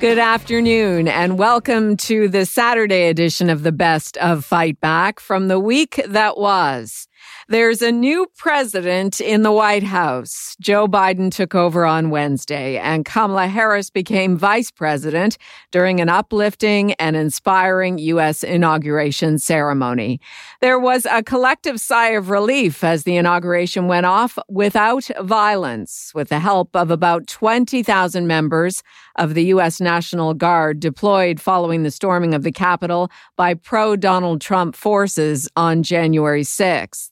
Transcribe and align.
Good 0.00 0.18
afternoon, 0.20 1.08
and 1.08 1.40
welcome 1.40 1.96
to 1.96 2.28
the 2.28 2.46
Saturday 2.46 3.08
edition 3.08 3.50
of 3.50 3.64
the 3.64 3.72
Best 3.72 4.16
of 4.18 4.44
Fight 4.44 4.80
Back 4.80 5.18
from 5.18 5.48
the 5.48 5.58
week 5.58 6.00
that 6.06 6.38
was. 6.38 7.08
There's 7.50 7.80
a 7.80 7.90
new 7.90 8.26
president 8.36 9.22
in 9.22 9.40
the 9.40 9.50
White 9.50 9.82
House. 9.82 10.54
Joe 10.60 10.86
Biden 10.86 11.32
took 11.32 11.54
over 11.54 11.86
on 11.86 12.10
Wednesday, 12.10 12.76
and 12.76 13.06
Kamala 13.06 13.46
Harris 13.46 13.88
became 13.88 14.36
vice 14.36 14.70
president 14.70 15.38
during 15.70 15.98
an 15.98 16.10
uplifting 16.10 16.92
and 16.94 17.16
inspiring 17.16 17.96
U.S. 18.00 18.42
inauguration 18.42 19.38
ceremony. 19.38 20.20
There 20.60 20.78
was 20.78 21.06
a 21.06 21.22
collective 21.22 21.80
sigh 21.80 22.10
of 22.10 22.28
relief 22.28 22.84
as 22.84 23.04
the 23.04 23.16
inauguration 23.16 23.88
went 23.88 24.04
off 24.04 24.38
without 24.50 25.08
violence, 25.18 26.12
with 26.14 26.28
the 26.28 26.40
help 26.40 26.76
of 26.76 26.90
about 26.90 27.28
20,000 27.28 28.26
members 28.26 28.82
of 29.16 29.32
the 29.32 29.44
U.S. 29.44 29.80
National 29.80 30.34
Guard 30.34 30.80
deployed 30.80 31.40
following 31.40 31.82
the 31.82 31.90
storming 31.90 32.34
of 32.34 32.42
the 32.42 32.52
Capitol 32.52 33.10
by 33.38 33.54
pro 33.54 33.96
Donald 33.96 34.42
Trump 34.42 34.76
forces 34.76 35.48
on 35.56 35.82
January 35.82 36.42
6th. 36.42 37.08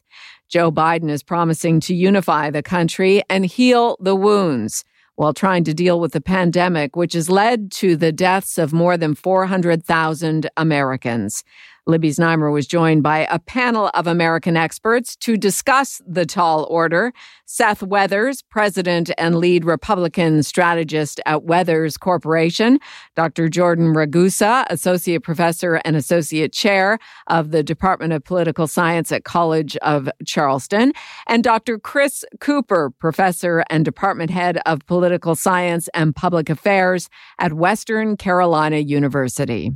Joe 0.49 0.71
Biden 0.71 1.11
is 1.11 1.23
promising 1.23 1.81
to 1.81 1.95
unify 1.95 2.51
the 2.51 2.63
country 2.63 3.23
and 3.29 3.45
heal 3.45 3.97
the 4.01 4.15
wounds 4.15 4.85
while 5.17 5.33
trying 5.33 5.65
to 5.65 5.75
deal 5.75 5.99
with 5.99 6.13
the 6.13 6.21
pandemic, 6.21 6.95
which 6.95 7.15
has 7.15 7.29
led 7.29 7.73
to 7.73 7.97
the 7.97 8.13
deaths 8.13 8.59
of 8.59 8.73
more 8.73 8.97
than 8.97 9.15
400,000 9.15 10.49
Americans. 10.57 11.43
Libby 11.89 12.11
Znaimer 12.11 12.53
was 12.53 12.67
joined 12.67 13.05
by 13.05 13.29
a 13.31 13.39
panel 13.39 13.91
of 13.95 14.09
American 14.09 14.57
experts 14.57 15.15
to 15.17 15.37
discuss 15.37 16.03
the 16.05 16.27
tall 16.27 16.67
order. 16.69 17.13
Seth 17.45 17.81
Weathers, 17.81 18.43
president 18.43 19.13
and 19.17 19.37
lead 19.37 19.65
Republican 19.65 20.43
strategist 20.43 21.21
at 21.27 21.45
Weathers 21.45 21.97
Corporation, 21.97 22.81
Dr. 23.15 23.49
Jordan 23.49 23.95
Ragusa, 23.95 24.67
associate 24.69 25.23
professor 25.23 25.77
and 25.85 25.95
associate 25.95 26.53
chair 26.53 26.99
of 27.29 27.53
the 27.53 27.63
Department 27.63 28.13
of 28.13 28.25
Political 28.25 28.67
Science 28.67 29.13
at 29.13 29.23
College 29.23 29.77
of 29.77 30.09
Charleston, 30.25 30.93
and 31.29 31.45
Dr. 31.45 31.79
Chris 31.79 32.25
Cooper, 32.41 32.91
professor 32.99 33.63
and 33.71 33.85
department 33.85 34.31
head 34.31 34.59
of 34.67 34.85
political 34.87 35.37
science 35.37 35.89
and 35.95 36.17
public 36.17 36.51
affairs 36.51 37.09
at 37.39 37.53
Western 37.53 38.17
Carolina 38.17 38.79
University. 38.79 39.73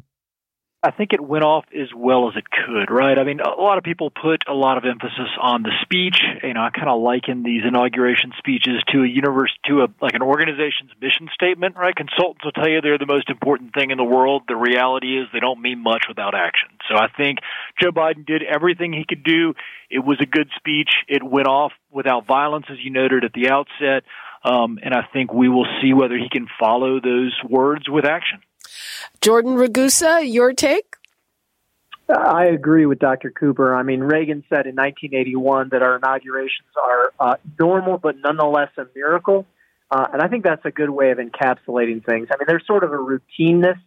I 0.83 0.92
think 0.92 1.12
it 1.12 1.20
went 1.20 1.45
off 1.45 1.67
as 1.78 1.89
well 1.95 2.28
as 2.28 2.36
it 2.36 2.45
could, 2.48 2.91
right? 2.91 3.19
I 3.19 3.25
mean, 3.25 3.41
a 3.41 3.61
lot 3.61 3.77
of 3.77 3.84
people 3.84 4.09
put 4.09 4.45
a 4.48 4.55
lot 4.55 4.78
of 4.78 4.86
emphasis 4.86 5.28
on 5.39 5.62
the 5.62 5.73
speech. 5.83 6.17
You 6.42 6.55
know, 6.55 6.62
I 6.62 6.70
kind 6.70 6.89
of 6.89 7.03
liken 7.03 7.42
these 7.42 7.64
inauguration 7.69 8.33
speeches 8.39 8.83
to 8.89 9.03
a 9.03 9.06
universe, 9.06 9.53
to 9.67 9.83
a 9.83 9.89
like 10.01 10.14
an 10.14 10.23
organization's 10.23 10.92
mission 10.98 11.28
statement, 11.34 11.77
right? 11.77 11.95
Consultants 11.95 12.42
will 12.42 12.53
tell 12.53 12.67
you 12.67 12.81
they're 12.81 12.97
the 12.97 13.05
most 13.05 13.28
important 13.28 13.75
thing 13.75 13.91
in 13.91 13.98
the 13.98 14.05
world. 14.05 14.45
The 14.48 14.56
reality 14.56 15.20
is 15.20 15.28
they 15.34 15.41
don't 15.41 15.61
mean 15.61 15.83
much 15.83 16.05
without 16.08 16.34
action. 16.34 16.70
So 16.89 16.97
I 16.97 17.08
think 17.14 17.41
Joe 17.78 17.91
Biden 17.91 18.25
did 18.25 18.42
everything 18.42 18.95
he 18.95 19.05
could 19.06 19.23
do. 19.23 19.53
It 19.91 19.98
was 19.98 20.17
a 20.23 20.27
good 20.27 20.48
speech. 20.56 20.89
It 21.08 21.23
went 21.23 21.47
off 21.47 21.73
without 21.91 22.27
violence, 22.27 22.64
as 22.70 22.78
you 22.83 22.91
noted 22.91 23.25
at 23.25 23.34
the 23.34 23.51
outset. 23.51 24.05
Um, 24.42 24.78
and 24.83 24.95
I 24.95 25.03
think 25.12 25.31
we 25.31 25.51
will 25.51 25.67
see 25.83 25.92
whether 25.92 26.17
he 26.17 26.30
can 26.30 26.46
follow 26.58 27.01
those 27.01 27.39
words 27.46 27.86
with 27.86 28.07
action. 28.07 28.40
Jordan 29.20 29.57
Ragusa, 29.57 30.23
your 30.23 30.53
take? 30.53 30.97
I 32.08 32.47
agree 32.47 32.86
with 32.86 32.98
Dr. 32.98 33.31
Cooper. 33.31 33.75
I 33.75 33.83
mean, 33.83 34.01
Reagan 34.01 34.42
said 34.48 34.67
in 34.67 34.75
1981 34.75 35.69
that 35.70 35.83
our 35.83 35.97
inaugurations 35.97 36.69
are 36.83 37.13
uh, 37.20 37.36
normal, 37.58 37.98
but 37.98 38.17
nonetheless 38.19 38.70
a 38.77 38.86
miracle. 38.95 39.47
Uh, 39.91 40.07
and 40.13 40.23
I 40.23 40.29
think 40.29 40.45
that's 40.45 40.64
a 40.64 40.70
good 40.70 40.91
way 40.91 41.11
of 41.11 41.19
encapsulating 41.19 42.05
things. 42.05 42.29
I 42.31 42.36
mean, 42.39 42.47
there's 42.47 42.67
sort 42.67 42.85
of 42.85 42.92
a 42.92 42.97
routineness 42.97 43.79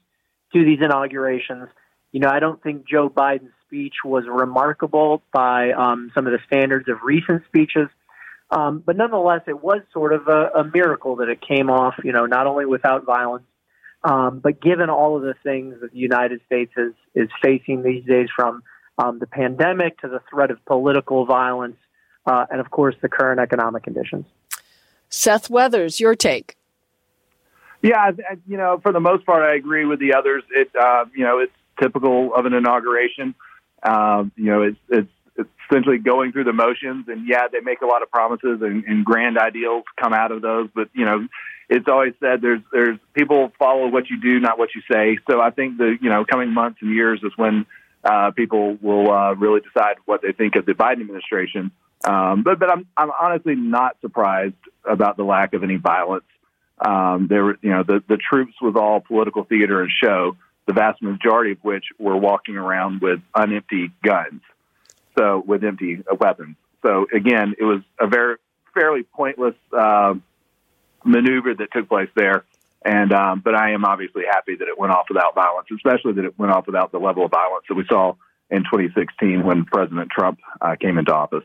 to 0.53 0.65
these 0.65 0.79
inaugurations. 0.81 1.69
You 2.11 2.19
know, 2.19 2.29
I 2.29 2.39
don't 2.39 2.61
think 2.61 2.87
Joe 2.87 3.09
Biden's 3.09 3.51
speech 3.65 3.95
was 4.05 4.25
remarkable 4.27 5.23
by 5.33 5.71
um, 5.71 6.11
some 6.13 6.27
of 6.27 6.33
the 6.33 6.39
standards 6.45 6.87
of 6.89 6.97
recent 7.03 7.43
speeches. 7.47 7.89
Um, 8.51 8.83
but 8.85 8.95
nonetheless, 8.95 9.41
it 9.47 9.63
was 9.63 9.81
sort 9.91 10.13
of 10.13 10.27
a, 10.27 10.59
a 10.59 10.63
miracle 10.63 11.17
that 11.17 11.29
it 11.29 11.39
came 11.41 11.69
off, 11.69 11.95
you 12.03 12.11
know, 12.11 12.25
not 12.25 12.45
only 12.45 12.65
without 12.65 13.05
violence, 13.05 13.45
um, 14.03 14.39
but 14.39 14.61
given 14.61 14.89
all 14.89 15.15
of 15.15 15.23
the 15.23 15.35
things 15.43 15.75
that 15.81 15.91
the 15.91 15.99
United 15.99 16.41
States 16.45 16.73
is, 16.77 16.93
is 17.15 17.29
facing 17.41 17.83
these 17.83 18.03
days 18.05 18.27
from 18.35 18.63
um, 18.97 19.19
the 19.19 19.27
pandemic 19.27 19.99
to 20.01 20.07
the 20.07 20.19
threat 20.29 20.51
of 20.51 20.63
political 20.65 21.25
violence, 21.25 21.77
uh, 22.25 22.45
and 22.51 22.59
of 22.59 22.69
course 22.69 22.95
the 23.01 23.09
current 23.09 23.39
economic 23.39 23.83
conditions. 23.83 24.25
Seth 25.09 25.49
Weathers, 25.49 25.99
your 25.99 26.15
take. 26.15 26.57
Yeah, 27.81 28.11
you 28.47 28.57
know, 28.57 28.79
for 28.81 28.93
the 28.93 28.99
most 28.99 29.25
part, 29.25 29.43
I 29.43 29.55
agree 29.55 29.85
with 29.85 29.99
the 29.99 30.13
others. 30.13 30.43
It, 30.51 30.71
uh, 30.79 31.05
you 31.15 31.25
know, 31.25 31.39
it's 31.39 31.51
typical 31.79 32.33
of 32.33 32.45
an 32.45 32.53
inauguration. 32.53 33.35
Um, 33.83 34.31
you 34.37 34.45
know, 34.45 34.61
it's, 34.63 34.77
it's, 34.89 35.09
it's 35.35 35.49
essentially 35.69 35.97
going 35.97 36.31
through 36.31 36.45
the 36.45 36.53
motions, 36.53 37.07
and 37.09 37.27
yeah, 37.27 37.47
they 37.51 37.59
make 37.59 37.81
a 37.81 37.85
lot 37.85 38.01
of 38.01 38.09
promises 38.09 38.61
and, 38.61 38.85
and 38.85 39.03
grand 39.03 39.37
ideals 39.37 39.83
come 40.01 40.13
out 40.13 40.31
of 40.31 40.41
those. 40.41 40.69
But 40.73 40.89
you 40.93 41.05
know, 41.05 41.27
it's 41.73 41.87
always 41.87 42.13
said 42.19 42.41
there's 42.41 42.61
there's 42.71 42.99
people 43.13 43.51
follow 43.57 43.87
what 43.87 44.09
you 44.09 44.21
do, 44.21 44.39
not 44.39 44.59
what 44.59 44.69
you 44.75 44.81
say. 44.91 45.17
So 45.29 45.41
I 45.41 45.49
think 45.49 45.77
the 45.77 45.97
you 45.99 46.09
know 46.09 46.23
coming 46.23 46.53
months 46.53 46.79
and 46.81 46.93
years 46.93 47.19
is 47.23 47.31
when 47.35 47.65
uh, 48.03 48.31
people 48.31 48.77
will 48.81 49.11
uh, 49.11 49.33
really 49.33 49.61
decide 49.61 49.95
what 50.05 50.21
they 50.21 50.33
think 50.33 50.55
of 50.55 50.65
the 50.65 50.73
Biden 50.73 51.01
administration. 51.01 51.71
Um, 52.07 52.43
but 52.43 52.59
but 52.59 52.69
I'm 52.69 52.85
I'm 52.95 53.11
honestly 53.19 53.55
not 53.55 53.97
surprised 54.01 54.55
about 54.85 55.17
the 55.17 55.23
lack 55.23 55.53
of 55.53 55.63
any 55.63 55.77
violence. 55.77 56.25
Um, 56.79 57.27
there 57.27 57.51
you 57.61 57.71
know 57.71 57.83
the 57.83 58.03
the 58.07 58.17
troops 58.17 58.53
was 58.61 58.75
all 58.75 58.99
political 58.99 59.43
theater 59.43 59.81
and 59.81 59.91
show. 60.03 60.37
The 60.65 60.73
vast 60.73 61.01
majority 61.01 61.53
of 61.53 61.57
which 61.61 61.85
were 61.99 62.15
walking 62.15 62.55
around 62.55 63.01
with 63.01 63.19
unempty 63.35 63.91
guns, 64.03 64.41
so 65.17 65.43
with 65.45 65.63
empty 65.63 66.03
weapons. 66.19 66.55
So 66.83 67.07
again, 67.13 67.55
it 67.57 67.63
was 67.63 67.81
a 67.99 68.07
very 68.07 68.37
fairly 68.73 69.03
pointless. 69.03 69.55
Uh, 69.75 70.15
maneuver 71.05 71.53
that 71.53 71.71
took 71.71 71.89
place 71.89 72.09
there. 72.15 72.45
And 72.85 73.13
um, 73.13 73.41
but 73.43 73.55
I 73.55 73.71
am 73.71 73.85
obviously 73.85 74.23
happy 74.29 74.55
that 74.55 74.67
it 74.67 74.77
went 74.77 74.91
off 74.91 75.05
without 75.09 75.35
violence, 75.35 75.67
especially 75.73 76.13
that 76.13 76.25
it 76.25 76.37
went 76.37 76.51
off 76.51 76.65
without 76.65 76.91
the 76.91 76.99
level 76.99 77.25
of 77.25 77.31
violence 77.31 77.65
that 77.69 77.75
we 77.75 77.85
saw 77.87 78.15
in 78.49 78.63
2016 78.63 79.43
when 79.43 79.65
President 79.65 80.09
Trump 80.11 80.39
uh, 80.61 80.75
came 80.79 80.97
into 80.97 81.13
office. 81.13 81.43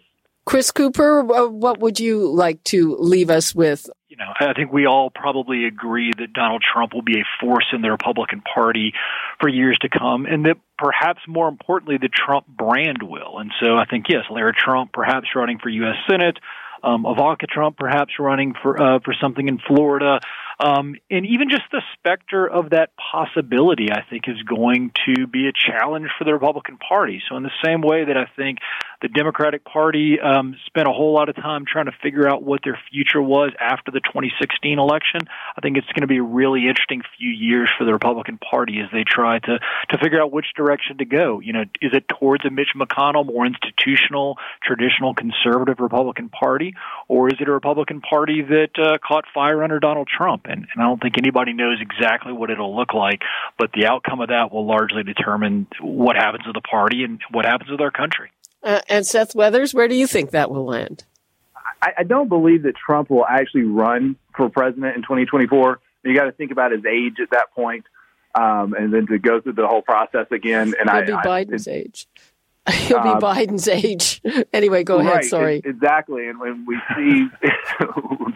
Chris 0.48 0.70
Cooper, 0.70 1.22
what 1.22 1.78
would 1.78 2.00
you 2.00 2.26
like 2.26 2.64
to 2.64 2.96
leave 2.98 3.28
us 3.28 3.54
with? 3.54 3.91
You 4.08 4.16
know, 4.16 4.32
I 4.41 4.54
think 4.54 4.72
we 4.72 4.86
all 4.86 5.10
probably 5.10 5.66
agree 5.66 6.10
that 6.16 6.32
Donald 6.32 6.62
Trump 6.62 6.94
will 6.94 7.02
be 7.02 7.20
a 7.20 7.25
force 7.38 7.66
in 7.75 7.82
the 7.82 7.90
Republican 7.90 8.40
Party 8.40 8.94
for 9.40 9.50
years 9.50 9.76
to 9.82 9.90
come, 9.90 10.25
and 10.25 10.46
that 10.46 10.56
perhaps 10.78 11.20
more 11.28 11.48
importantly, 11.48 11.98
the 11.98 12.08
Trump 12.08 12.46
brand 12.46 13.02
will. 13.02 13.38
And 13.38 13.52
so 13.60 13.76
I 13.76 13.84
think, 13.84 14.06
yes, 14.08 14.25
Lara 14.30 14.54
Trump 14.54 14.90
perhaps 14.90 15.28
running 15.36 15.58
for 15.58 15.69
U.S. 15.69 15.96
Senate, 16.08 16.38
um, 16.82 17.06
Ivanka 17.06 17.46
Trump 17.46 17.76
perhaps 17.76 18.12
running 18.18 18.54
for 18.62 18.80
uh, 18.80 18.98
for 19.04 19.14
something 19.20 19.48
in 19.48 19.58
Florida, 19.66 20.20
um, 20.60 20.94
and 21.10 21.26
even 21.26 21.50
just 21.50 21.64
the 21.70 21.82
specter 21.94 22.46
of 22.46 22.70
that 22.70 22.90
possibility, 22.96 23.88
I 23.92 24.02
think, 24.08 24.24
is 24.28 24.42
going 24.42 24.92
to 25.06 25.26
be 25.26 25.48
a 25.48 25.52
challenge 25.52 26.08
for 26.18 26.24
the 26.24 26.32
Republican 26.32 26.78
Party. 26.78 27.22
So, 27.28 27.36
in 27.36 27.42
the 27.42 27.50
same 27.64 27.80
way 27.80 28.04
that 28.04 28.16
I 28.16 28.26
think 28.36 28.58
the 29.00 29.08
Democratic 29.08 29.64
Party 29.64 30.18
um, 30.20 30.56
spent 30.66 30.88
a 30.88 30.92
whole 30.92 31.14
lot 31.14 31.28
of 31.28 31.36
time 31.36 31.64
trying 31.66 31.86
to 31.86 31.92
figure 32.02 32.28
out 32.28 32.42
what 32.42 32.60
their 32.64 32.78
future 32.90 33.22
was 33.22 33.52
after 33.60 33.90
the 33.90 34.00
2016 34.00 34.78
election, 34.78 35.20
I 35.56 35.60
think 35.60 35.76
it's 35.76 35.86
going 35.88 36.02
to 36.02 36.08
be 36.08 36.18
a 36.18 36.22
really 36.22 36.66
interesting 36.66 37.02
few 37.18 37.30
years 37.30 37.70
for 37.78 37.84
the 37.84 37.92
Republican 37.92 38.38
Party 38.38 38.80
as 38.80 38.90
they 38.92 39.04
try 39.06 39.38
to 39.38 39.58
to 39.90 39.98
figure 40.02 40.20
out 40.20 40.32
which 40.32 40.46
direction 40.56 40.98
to 40.98 41.04
go. 41.04 41.40
You 41.40 41.52
know, 41.52 41.62
is 41.80 41.92
it 41.92 42.04
towards 42.08 42.44
a 42.44 42.50
Mitch 42.50 42.74
McConnell, 42.74 43.26
more 43.26 43.46
institutional, 43.46 44.36
traditional 44.62 45.14
conservative 45.14 45.78
Republican 45.78 46.28
Party, 46.28 46.74
or 47.06 47.28
is 47.28 47.36
it 47.40 47.48
a 47.48 47.52
Republican 47.52 48.00
Party 48.00 48.42
that 48.42 48.78
uh, 48.78 48.98
caught 49.06 49.24
fire 49.32 49.62
under 49.62 49.78
Donald 49.78 50.08
Trump? 50.08 50.46
And, 50.46 50.66
and 50.74 50.82
I 50.82 50.82
don't 50.82 51.00
think 51.00 51.16
anybody 51.18 51.52
knows 51.52 51.78
exactly 51.80 52.32
what 52.32 52.50
it'll 52.50 52.74
look 52.74 52.94
like, 52.94 53.22
but 53.58 53.70
the 53.72 53.86
outcome 53.86 54.20
of 54.20 54.28
that 54.28 54.52
will 54.52 54.66
largely 54.66 55.04
determine 55.04 55.68
what 55.80 56.16
happens 56.16 56.44
with 56.46 56.54
the 56.54 56.68
party 56.68 57.04
and 57.04 57.20
what 57.30 57.44
happens 57.44 57.70
with 57.70 57.80
our 57.80 57.90
country. 57.90 58.30
Uh, 58.69 58.82
and 58.87 59.06
Seth 59.06 59.35
Weathers, 59.35 59.73
where 59.73 59.88
do 59.88 59.94
you 59.94 60.06
think 60.06 60.32
that 60.32 60.50
will 60.50 60.67
land? 60.67 61.05
I, 61.81 61.93
I 61.99 62.03
don't 62.03 62.29
believe 62.29 62.65
that 62.65 62.76
Trump 62.76 63.09
will 63.09 63.25
actually 63.25 63.62
run 63.62 64.17
for 64.37 64.50
president 64.50 64.94
in 64.94 65.00
2024. 65.00 65.81
You 66.05 66.15
got 66.15 66.25
to 66.25 66.32
think 66.32 66.50
about 66.50 66.73
his 66.73 66.85
age 66.85 67.15
at 67.19 67.31
that 67.31 67.47
point, 67.55 67.87
um, 68.35 68.75
and 68.75 68.93
then 68.93 69.06
to 69.06 69.19
go 69.19 69.41
through 69.41 69.55
the 69.55 69.67
whole 69.67 69.81
process 69.81 70.26
again. 70.31 70.75
And 70.79 70.91
He'll 70.91 70.99
I, 70.99 71.03
be 71.03 71.12
Biden's 71.12 71.67
I, 71.67 71.73
age. 71.73 72.06
He'll 72.70 73.03
be 73.03 73.09
uh, 73.09 73.20
Biden's 73.20 73.69
age. 73.69 74.20
anyway, 74.53 74.85
go 74.85 74.99
right, 74.99 75.06
ahead. 75.06 75.25
Sorry. 75.25 75.62
Exactly. 75.65 76.29
And 76.29 76.38
when 76.38 76.67
we 76.67 76.76
see 76.94 77.26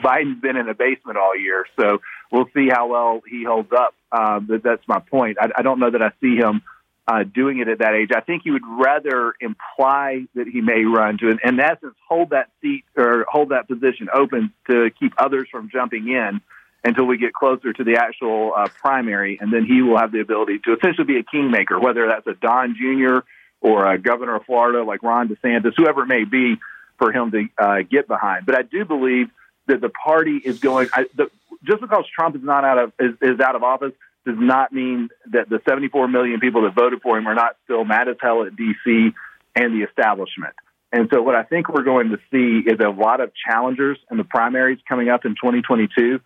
Biden's 0.03 0.41
been 0.41 0.57
in 0.57 0.65
the 0.65 0.75
basement 0.75 1.19
all 1.19 1.39
year, 1.39 1.67
so 1.79 2.01
we'll 2.31 2.49
see 2.55 2.71
how 2.71 2.87
well 2.87 3.21
he 3.29 3.45
holds 3.45 3.71
up. 3.71 3.95
Uh, 4.11 4.41
that's 4.65 4.89
my 4.89 5.01
point. 5.01 5.37
I, 5.39 5.51
I 5.59 5.63
don't 5.63 5.79
know 5.79 5.91
that 5.91 6.01
I 6.01 6.11
see 6.23 6.37
him 6.37 6.63
uh, 7.07 7.25
doing 7.25 7.59
it 7.59 7.69
at 7.69 7.79
that 7.79 7.95
age. 7.95 8.11
I 8.15 8.21
think 8.21 8.43
he 8.45 8.51
would 8.51 8.67
rather 8.67 9.35
imply 9.41 10.27
that 10.35 10.47
he 10.47 10.61
may 10.61 10.85
run 10.85 11.19
to, 11.19 11.31
in 11.31 11.61
essence, 11.61 11.95
hold 12.09 12.31
that 12.31 12.51
seat 12.61 12.85
or 12.97 13.27
hold 13.29 13.49
that 13.49 13.69
position 13.69 14.09
open 14.15 14.53
to 14.71 14.91
keep 14.99 15.13
others 15.19 15.49
from 15.51 15.69
jumping 15.71 16.09
in 16.09 16.41
until 16.85 17.05
we 17.05 17.17
get 17.17 17.33
closer 17.33 17.73
to 17.73 17.85
the 17.85 17.97
actual 17.97 18.53
uh, 18.57 18.69
primary, 18.81 19.39
and 19.41 19.53
then 19.53 19.65
he 19.65 19.83
will 19.83 19.99
have 19.99 20.11
the 20.11 20.21
ability 20.21 20.59
to 20.65 20.75
essentially 20.75 21.07
be 21.07 21.19
a 21.19 21.23
kingmaker, 21.23 21.79
whether 21.79 22.09
that's 22.09 22.27
a 22.27 22.35
Don 22.35 22.75
Jr. 22.77 23.25
or 23.61 23.87
a 23.87 23.99
governor 23.99 24.37
of 24.37 24.45
Florida 24.45 24.83
like 24.83 25.03
Ron 25.03 25.29
DeSantis, 25.29 25.75
whoever 25.77 26.03
it 26.03 26.07
may 26.07 26.25
be, 26.25 26.57
for 26.99 27.13
him 27.13 27.31
to 27.31 27.49
uh, 27.59 27.83
get 27.89 28.09
behind. 28.09 28.47
But 28.47 28.57
I 28.57 28.63
do 28.63 28.85
believe 28.85 29.31
that 29.67 29.81
the 29.81 29.91
party 29.91 30.37
is 30.37 30.59
going. 30.59 30.89
I, 30.93 31.07
the, 31.15 31.31
just 31.65 31.81
because 31.81 32.05
Trump 32.13 32.35
is 32.35 32.43
not 32.43 32.65
out 32.65 32.79
of 32.79 32.93
is, 32.99 33.15
is 33.23 33.41
out 33.41 33.55
of 33.55 33.63
office 33.63 33.93
does 34.25 34.37
not 34.39 34.73
mean 34.73 35.09
that 35.33 35.49
the 35.49 35.61
74 35.69 36.09
million 36.09 36.41
people 36.41 36.63
that 36.63 36.75
voted 36.75 37.03
for 37.03 37.19
him 37.19 37.27
are 37.27 37.35
not 37.35 37.57
still 37.65 37.85
mad 37.85 38.09
as 38.09 38.17
hell 38.21 38.45
at 38.45 38.53
DC 38.53 39.13
and 39.55 39.75
the 39.75 39.85
establishment. 39.87 40.55
And 40.93 41.09
so, 41.13 41.23
what 41.23 41.35
I 41.35 41.43
think 41.43 41.69
we're 41.69 41.85
going 41.85 42.11
to 42.11 42.19
see 42.31 42.69
is 42.69 42.79
a 42.81 42.91
lot 42.91 43.21
of 43.21 43.33
challengers 43.49 43.99
in 44.11 44.19
the 44.19 44.25
primaries 44.25 44.79
coming 44.89 45.09
up 45.09 45.25
in 45.25 45.33
2022 45.33 46.21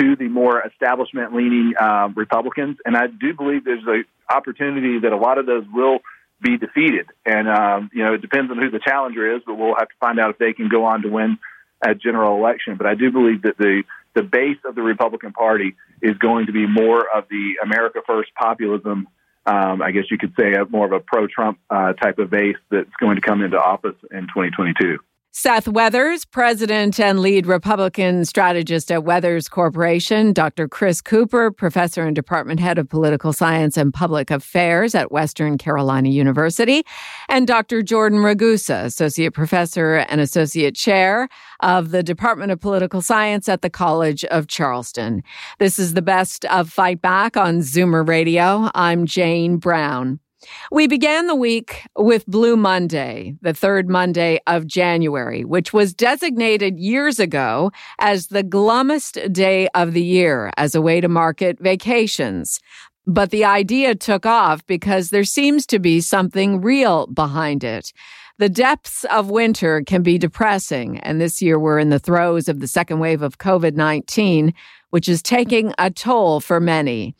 to 0.00 0.16
the 0.16 0.28
more 0.28 0.62
establishment 0.62 1.34
leaning 1.34 1.74
uh, 1.78 2.08
Republicans. 2.14 2.78
And 2.84 2.96
I 2.96 3.06
do 3.06 3.34
believe 3.34 3.64
there's 3.64 3.84
an 3.86 4.04
opportunity 4.28 4.98
that 5.00 5.12
a 5.12 5.16
lot 5.16 5.38
of 5.38 5.46
those 5.46 5.64
will 5.72 5.98
be 6.40 6.58
defeated. 6.58 7.06
And, 7.24 7.48
um, 7.48 7.90
you 7.92 8.02
know, 8.04 8.14
it 8.14 8.20
depends 8.20 8.50
on 8.50 8.58
who 8.58 8.70
the 8.70 8.80
challenger 8.80 9.36
is, 9.36 9.42
but 9.46 9.56
we'll 9.56 9.74
have 9.78 9.88
to 9.88 9.94
find 10.00 10.18
out 10.18 10.30
if 10.30 10.38
they 10.38 10.52
can 10.52 10.68
go 10.68 10.84
on 10.84 11.02
to 11.02 11.08
win 11.08 11.38
a 11.82 11.94
general 11.94 12.36
election. 12.36 12.76
But 12.76 12.86
I 12.86 12.94
do 12.94 13.10
believe 13.10 13.42
that 13.42 13.56
the, 13.58 13.84
the 14.16 14.22
base 14.22 14.56
of 14.64 14.74
the 14.74 14.82
Republican 14.82 15.32
Party 15.32 15.76
is 16.02 16.16
going 16.16 16.46
to 16.46 16.52
be 16.52 16.66
more 16.66 17.04
of 17.14 17.24
the 17.28 17.56
America 17.62 18.00
First 18.04 18.30
populism. 18.34 19.06
Um, 19.44 19.82
I 19.82 19.92
guess 19.92 20.04
you 20.10 20.18
could 20.18 20.32
say 20.36 20.54
more 20.70 20.86
of 20.86 20.92
a 20.92 21.00
pro 21.00 21.28
Trump 21.28 21.58
uh, 21.70 21.92
type 21.92 22.18
of 22.18 22.30
base 22.30 22.56
that's 22.70 22.90
going 22.98 23.16
to 23.16 23.22
come 23.22 23.42
into 23.42 23.58
office 23.58 23.94
in 24.10 24.22
2022. 24.22 24.98
Seth 25.38 25.68
Weathers, 25.68 26.24
president 26.24 26.98
and 26.98 27.20
lead 27.20 27.46
Republican 27.46 28.24
strategist 28.24 28.90
at 28.90 29.04
Weathers 29.04 29.50
Corporation, 29.50 30.32
Dr. 30.32 30.66
Chris 30.66 31.02
Cooper, 31.02 31.50
professor 31.50 32.06
and 32.06 32.16
department 32.16 32.58
head 32.58 32.78
of 32.78 32.88
political 32.88 33.34
science 33.34 33.76
and 33.76 33.92
public 33.92 34.30
affairs 34.30 34.94
at 34.94 35.12
Western 35.12 35.58
Carolina 35.58 36.08
University, 36.08 36.84
and 37.28 37.46
Dr. 37.46 37.82
Jordan 37.82 38.20
Ragusa, 38.20 38.86
associate 38.86 39.34
professor 39.34 39.96
and 40.08 40.22
associate 40.22 40.74
chair 40.74 41.28
of 41.60 41.90
the 41.90 42.02
Department 42.02 42.50
of 42.50 42.58
Political 42.58 43.02
Science 43.02 43.46
at 43.46 43.60
the 43.60 43.68
College 43.68 44.24
of 44.24 44.46
Charleston. 44.46 45.22
This 45.58 45.78
is 45.78 45.92
the 45.92 46.00
best 46.00 46.46
of 46.46 46.70
Fight 46.70 47.02
Back 47.02 47.36
on 47.36 47.58
Zoomer 47.58 48.08
Radio. 48.08 48.70
I'm 48.74 49.04
Jane 49.04 49.58
Brown. 49.58 50.18
We 50.70 50.86
began 50.86 51.26
the 51.26 51.34
week 51.34 51.82
with 51.96 52.26
Blue 52.26 52.56
Monday, 52.56 53.36
the 53.40 53.54
third 53.54 53.88
Monday 53.88 54.40
of 54.46 54.66
January, 54.66 55.44
which 55.44 55.72
was 55.72 55.94
designated 55.94 56.78
years 56.78 57.18
ago 57.18 57.72
as 57.98 58.28
the 58.28 58.42
glummest 58.42 59.18
day 59.32 59.68
of 59.74 59.92
the 59.92 60.04
year 60.04 60.50
as 60.56 60.74
a 60.74 60.82
way 60.82 61.00
to 61.00 61.08
market 61.08 61.58
vacations. 61.60 62.60
But 63.06 63.30
the 63.30 63.44
idea 63.44 63.94
took 63.94 64.26
off 64.26 64.66
because 64.66 65.10
there 65.10 65.24
seems 65.24 65.64
to 65.66 65.78
be 65.78 66.00
something 66.00 66.60
real 66.60 67.06
behind 67.06 67.62
it. 67.62 67.92
The 68.38 68.48
depths 68.50 69.04
of 69.04 69.30
winter 69.30 69.82
can 69.86 70.02
be 70.02 70.18
depressing, 70.18 70.98
and 71.00 71.20
this 71.20 71.40
year 71.40 71.58
we're 71.58 71.78
in 71.78 71.88
the 71.88 71.98
throes 71.98 72.48
of 72.48 72.60
the 72.60 72.68
second 72.68 72.98
wave 72.98 73.22
of 73.22 73.38
COVID 73.38 73.76
19, 73.76 74.52
which 74.90 75.08
is 75.08 75.22
taking 75.22 75.72
a 75.78 75.90
toll 75.90 76.40
for 76.40 76.60
many. 76.60 77.14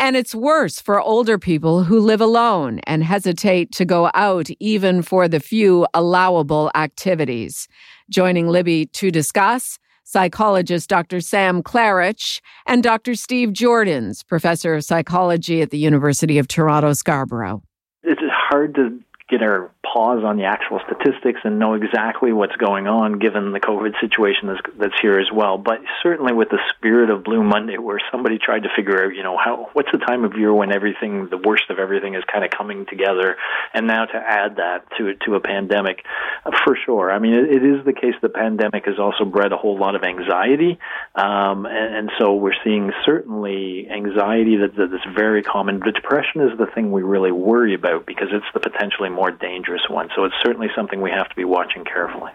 And 0.00 0.16
it's 0.16 0.32
worse 0.32 0.80
for 0.80 1.00
older 1.00 1.38
people 1.38 1.82
who 1.82 1.98
live 1.98 2.20
alone 2.20 2.78
and 2.84 3.02
hesitate 3.02 3.72
to 3.72 3.84
go 3.84 4.12
out 4.14 4.48
even 4.60 5.02
for 5.02 5.26
the 5.26 5.40
few 5.40 5.88
allowable 5.92 6.70
activities. 6.76 7.66
Joining 8.08 8.46
Libby 8.46 8.86
to 8.86 9.10
discuss, 9.10 9.76
psychologist 10.04 10.88
Dr. 10.88 11.20
Sam 11.20 11.64
Klarreich 11.64 12.40
and 12.64 12.80
Dr. 12.80 13.16
Steve 13.16 13.48
Joordens, 13.50 14.24
professor 14.24 14.76
of 14.76 14.84
psychology 14.84 15.62
at 15.62 15.70
the 15.70 15.78
University 15.78 16.38
of 16.38 16.46
Toronto 16.46 16.92
Scarborough. 16.92 17.60
It's 18.04 18.20
hard 18.48 18.76
to 18.76 19.00
get 19.28 19.42
our 19.42 19.70
pause 19.92 20.22
on 20.24 20.36
the 20.36 20.44
actual 20.44 20.80
statistics 20.84 21.40
and 21.44 21.58
know 21.58 21.74
exactly 21.74 22.32
what's 22.32 22.56
going 22.56 22.86
on 22.86 23.18
given 23.18 23.52
the 23.52 23.60
COVID 23.60 23.98
situation 24.00 24.48
that's, 24.48 24.60
that's 24.78 25.00
here 25.00 25.18
as 25.18 25.28
well. 25.32 25.58
But 25.58 25.80
certainly 26.02 26.32
with 26.32 26.50
the 26.50 26.58
spirit 26.74 27.10
of 27.10 27.24
Blue 27.24 27.42
Monday, 27.42 27.78
where 27.78 27.98
somebody 28.12 28.38
tried 28.38 28.64
to 28.64 28.68
figure 28.76 29.04
out, 29.04 29.14
you 29.14 29.22
know, 29.22 29.36
how 29.36 29.70
what's 29.72 29.90
the 29.92 29.98
time 29.98 30.24
of 30.24 30.34
year 30.36 30.52
when 30.52 30.72
everything, 30.74 31.28
the 31.30 31.38
worst 31.38 31.64
of 31.70 31.78
everything, 31.78 32.14
is 32.14 32.22
kind 32.30 32.44
of 32.44 32.50
coming 32.50 32.86
together, 32.86 33.36
and 33.72 33.86
now 33.86 34.04
to 34.04 34.16
add 34.16 34.56
that 34.56 34.84
to 34.98 35.14
to 35.26 35.34
a 35.34 35.40
pandemic, 35.40 36.04
uh, 36.44 36.50
for 36.64 36.76
sure. 36.84 37.10
I 37.10 37.18
mean, 37.18 37.34
it, 37.34 37.62
it 37.62 37.64
is 37.64 37.84
the 37.84 37.92
case 37.92 38.14
the 38.20 38.28
pandemic 38.28 38.86
has 38.86 38.98
also 38.98 39.24
bred 39.24 39.52
a 39.52 39.56
whole 39.56 39.78
lot 39.78 39.94
of 39.94 40.02
anxiety, 40.02 40.78
um, 41.14 41.66
and, 41.66 41.94
and 41.94 42.10
so 42.18 42.34
we're 42.34 42.58
seeing 42.64 42.92
certainly 43.04 43.88
anxiety 43.90 44.56
that 44.58 44.76
that's 44.76 45.16
very 45.16 45.42
common. 45.42 45.80
But 45.80 45.94
depression 45.94 46.42
is 46.42 46.58
the 46.58 46.66
thing 46.66 46.92
we 46.92 47.02
really 47.02 47.32
worry 47.32 47.74
about 47.74 48.06
because 48.06 48.28
it's 48.32 48.46
the 48.54 48.60
potentially 48.60 49.08
more 49.08 49.30
dangerous 49.30 49.77
one. 49.88 50.08
So 50.14 50.24
it's 50.24 50.34
certainly 50.42 50.68
something 50.74 51.00
we 51.00 51.10
have 51.10 51.28
to 51.28 51.34
be 51.34 51.44
watching 51.44 51.84
carefully. 51.84 52.32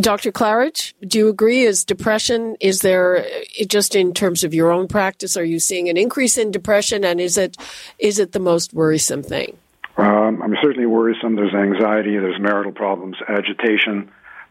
Dr. 0.00 0.32
Claridge, 0.32 0.94
do 1.06 1.18
you 1.18 1.28
agree? 1.28 1.62
Is 1.62 1.84
depression, 1.84 2.56
is 2.60 2.80
there, 2.80 3.26
just 3.66 3.94
in 3.94 4.14
terms 4.14 4.44
of 4.44 4.54
your 4.54 4.70
own 4.70 4.88
practice, 4.88 5.36
are 5.36 5.44
you 5.44 5.58
seeing 5.58 5.88
an 5.88 5.96
increase 5.96 6.38
in 6.38 6.50
depression 6.50 7.04
and 7.04 7.20
is 7.20 7.36
it, 7.36 7.56
is 7.98 8.18
it 8.18 8.32
the 8.32 8.40
most 8.40 8.72
worrisome 8.72 9.22
thing? 9.22 9.56
Um, 9.96 10.42
I'm 10.42 10.54
certainly 10.62 10.86
worrisome. 10.86 11.36
There's 11.36 11.54
anxiety, 11.54 12.18
there's 12.18 12.40
marital 12.40 12.72
problems, 12.72 13.16
agitation, 13.28 14.10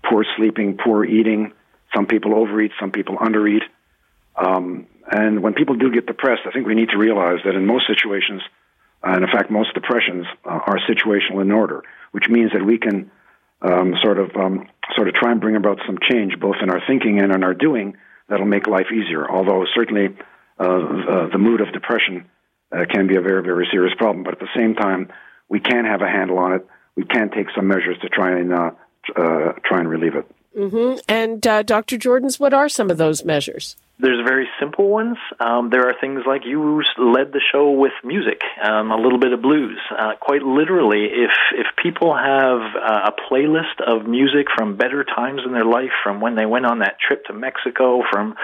poor 0.10 0.25
sleeping, 0.36 0.78
poor 0.84 1.06
eating. 1.06 1.54
Some 1.96 2.07
people 2.07 2.36
overeat, 2.36 2.72
some 2.80 2.92
people 2.92 3.18
undereat. 3.18 3.62
Um, 4.36 4.88
and 5.10 5.44
when 5.44 5.54
people 5.54 5.75
do 5.75 5.92
get 5.92 6.07
depressed, 6.07 6.42
I 6.46 6.52
think 6.52 6.66
we 6.66 6.75
need 6.75 6.90
to 6.90 6.98
realize 6.98 7.40
that 7.46 7.56
in 7.56 7.66
most 7.66 7.86
situations, 7.88 8.42
and 9.06 9.24
in 9.24 9.30
fact, 9.30 9.52
most 9.52 9.74
depressions 9.74 10.25
uh, 10.46 10.50
are 10.50 10.80
situational 10.90 11.42
in 11.42 11.52
order, 11.52 11.84
which 12.12 12.25
means 12.28 12.52
that 12.54 12.66
we 12.66 12.80
can 12.80 13.12
um, 13.62 13.94
sort 14.04 14.18
of 14.18 14.35
um, 14.35 14.68
sort 14.95 15.07
of 15.07 15.14
try 15.14 15.31
and 15.31 15.40
bring 15.40 15.56
about 15.56 15.80
some 15.85 15.97
change, 16.09 16.40
both 16.40 16.56
in 16.62 16.69
our 16.69 16.81
thinking 16.88 17.19
and 17.19 17.31
in 17.31 17.44
our 17.44 17.54
doing, 17.54 17.95
that'll 18.28 18.45
make 18.45 18.68
life 18.68 18.88
easier. 18.92 19.30
Although 19.30 19.66
certainly 19.76 20.07
uh, 20.59 20.64
uh, 20.64 21.30
the 21.31 21.38
mood 21.38 21.62
of 21.62 21.71
depression 21.71 22.30
uh, 22.71 22.85
can 22.92 23.07
be 23.07 23.16
a 23.16 23.21
very 23.21 23.44
very 23.44 23.68
serious 23.71 23.94
problem, 23.97 24.24
but 24.24 24.33
at 24.33 24.40
the 24.40 24.50
same 24.56 24.74
time, 24.74 25.12
we 25.50 25.59
can 25.59 25.85
have 25.85 26.02
a 26.02 26.07
handle 26.07 26.40
on 26.40 26.54
it. 26.54 26.68
We 26.95 27.06
can 27.06 27.30
take 27.30 27.47
some 27.56 27.68
measures 27.68 27.97
to 28.02 28.09
try 28.09 28.40
and 28.40 28.54
uh, 28.54 28.71
uh, 29.16 29.54
try 29.64 29.80
and 29.80 29.90
relieve 29.90 30.16
it. 30.16 30.26
Mm-hmm. 30.57 31.00
And 31.09 31.42
Dr. 31.42 31.97
Joordens, 31.97 32.40
what 32.40 32.54
are 32.54 32.69
some 32.69 32.90
of 32.90 32.97
those 32.97 33.26
measures? 33.26 33.76
There's 33.97 34.28
very 34.28 34.49
simple 34.59 34.90
ones. 34.90 35.16
Um, 35.40 35.69
there 35.69 35.87
are 35.87 35.94
things 36.02 36.23
like 36.28 36.42
you 36.45 36.83
led 36.97 37.31
the 37.31 37.40
show 37.52 37.71
with 37.71 37.94
music, 38.04 38.42
um, 38.61 38.92
a 38.92 38.97
little 38.97 39.19
bit 39.19 39.31
of 39.31 39.42
blues. 39.42 39.80
Uh, 39.90 40.16
quite 40.19 40.42
literally, 40.44 41.06
if 41.06 41.31
if 41.54 41.68
people 41.81 42.14
have 42.14 42.59
uh, 42.75 43.09
a 43.09 43.14
playlist 43.31 43.80
of 43.80 44.06
music 44.06 44.47
from 44.54 44.75
better 44.75 45.06
times 45.06 45.42
in 45.45 45.54
their 45.54 45.64
life, 45.64 45.92
from 46.04 46.19
when 46.19 46.35
they 46.35 46.45
went 46.45 46.66
on 46.66 46.80
that 46.80 46.97
trip 46.99 47.23
to 47.25 47.33
Mexico, 47.33 48.04
from 48.11 48.35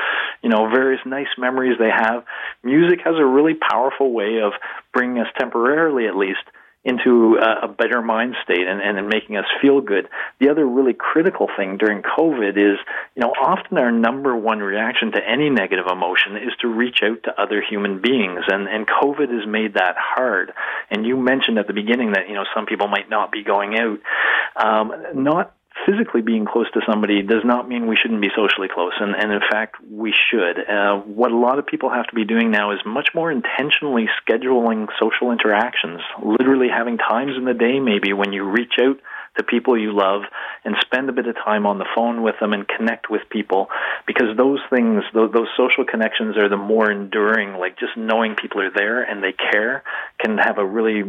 you 0.42 0.50
know 0.50 0.70
various 0.70 1.02
nice 1.06 1.28
memories 1.38 1.78
they 1.78 1.92
have, 1.92 2.24
music 2.64 3.00
has 3.04 3.16
a 3.20 3.26
really 3.26 3.56
powerful 3.56 4.14
way 4.14 4.40
of 4.42 4.54
bringing 4.94 5.20
us 5.20 5.28
temporarily, 5.38 6.08
at 6.08 6.16
least, 6.16 6.48
into 6.84 7.38
a, 7.38 7.68
better 7.68 8.02
mind 8.02 8.36
state 8.44 8.68
and, 8.68 8.82
and 8.82 9.08
making 9.08 9.38
us 9.38 9.46
feel 9.62 9.82
good. 9.82 10.08
The 10.40 10.50
other 10.50 10.66
really 10.66 10.94
critical 10.94 11.48
thing 11.56 11.78
during 11.78 12.02
COVID 12.02 12.58
is, 12.58 12.80
you 13.16 13.22
know, 13.22 13.32
often 13.32 13.78
our 13.78 13.92
number 13.92 14.36
one 14.36 14.60
reaction 14.60 15.12
to 15.12 15.20
any 15.24 15.50
negative 15.50 15.86
emotion 15.92 16.38
is 16.38 16.54
to 16.62 16.68
reach 16.68 17.00
out 17.04 17.24
to 17.24 17.42
other 17.42 17.62
human 17.62 18.02
beings, 18.02 18.44
and 18.48 18.68
and 18.68 18.88
COVID 18.88 19.30
has 19.30 19.48
made 19.48 19.76
that 19.76 19.96
hard. 19.98 20.54
And 20.90 21.06
you 21.06 21.18
mentioned 21.18 21.60
at 21.60 21.68
the 21.68 21.74
beginning 21.74 22.14
that 22.14 22.28
you 22.28 22.34
know 22.34 22.46
some 22.56 22.66
people 22.66 22.88
might 22.88 23.10
not 23.10 23.32
be 23.32 23.44
going 23.44 23.76
out. 23.78 24.00
Um, 24.56 24.92
not 25.16 25.54
physically 25.86 26.22
being 26.22 26.46
close 26.46 26.70
to 26.74 26.82
somebody 26.88 27.22
does 27.22 27.44
not 27.44 27.68
mean 27.68 27.88
we 27.88 27.98
shouldn't 28.02 28.22
be 28.22 28.30
socially 28.36 28.68
close, 28.68 28.94
and, 29.00 29.16
and 29.16 29.32
in 29.32 29.42
fact, 29.52 29.76
we 29.90 30.14
should. 30.14 30.60
Uh, 30.60 30.98
what 31.06 31.32
a 31.32 31.38
lot 31.38 31.60
of 31.60 31.66
people 31.66 31.90
have 31.90 32.08
to 32.08 32.16
be 32.16 32.26
doing 32.26 32.52
now 32.52 32.72
is 32.72 32.80
much 32.86 33.10
more 33.14 33.32
intentionally 33.32 34.08
scheduling 34.22 34.88
social 35.00 35.32
interactions, 35.32 36.02
literally 36.24 36.68
having 36.70 36.98
times 36.98 37.34
in 37.38 37.46
the 37.46 37.54
day 37.54 37.80
maybe 37.80 38.14
when 38.14 38.34
you 38.34 38.44
reach 38.44 38.74
out 38.82 38.98
to 39.38 39.44
people 39.44 39.78
you 39.78 39.96
love 39.96 40.24
and 40.66 40.76
spend 40.82 41.10
a 41.10 41.14
bit 41.14 41.28
of 41.28 41.36
time 41.36 41.66
on 41.66 41.78
the 41.78 41.86
phone 41.96 42.22
with 42.22 42.36
them 42.40 42.54
and 42.54 42.68
connect 42.68 43.10
with 43.10 43.22
people 43.30 43.68
because 44.06 44.36
those 44.38 44.60
things, 44.70 45.04
those, 45.14 45.32
those 45.32 45.48
social 45.56 45.86
connections 45.86 46.38
are 46.38 46.50
the 46.50 46.58
more 46.58 46.92
enduring. 46.92 47.54
Like 47.54 47.80
just 47.80 47.96
knowing 47.96 48.36
people 48.36 48.62
are 48.62 48.72
there 48.72 49.04
and 49.04 49.24
they 49.24 49.34
care 49.34 49.84
can 50.20 50.38
have 50.38 50.58
a 50.58 50.66
really 50.66 51.04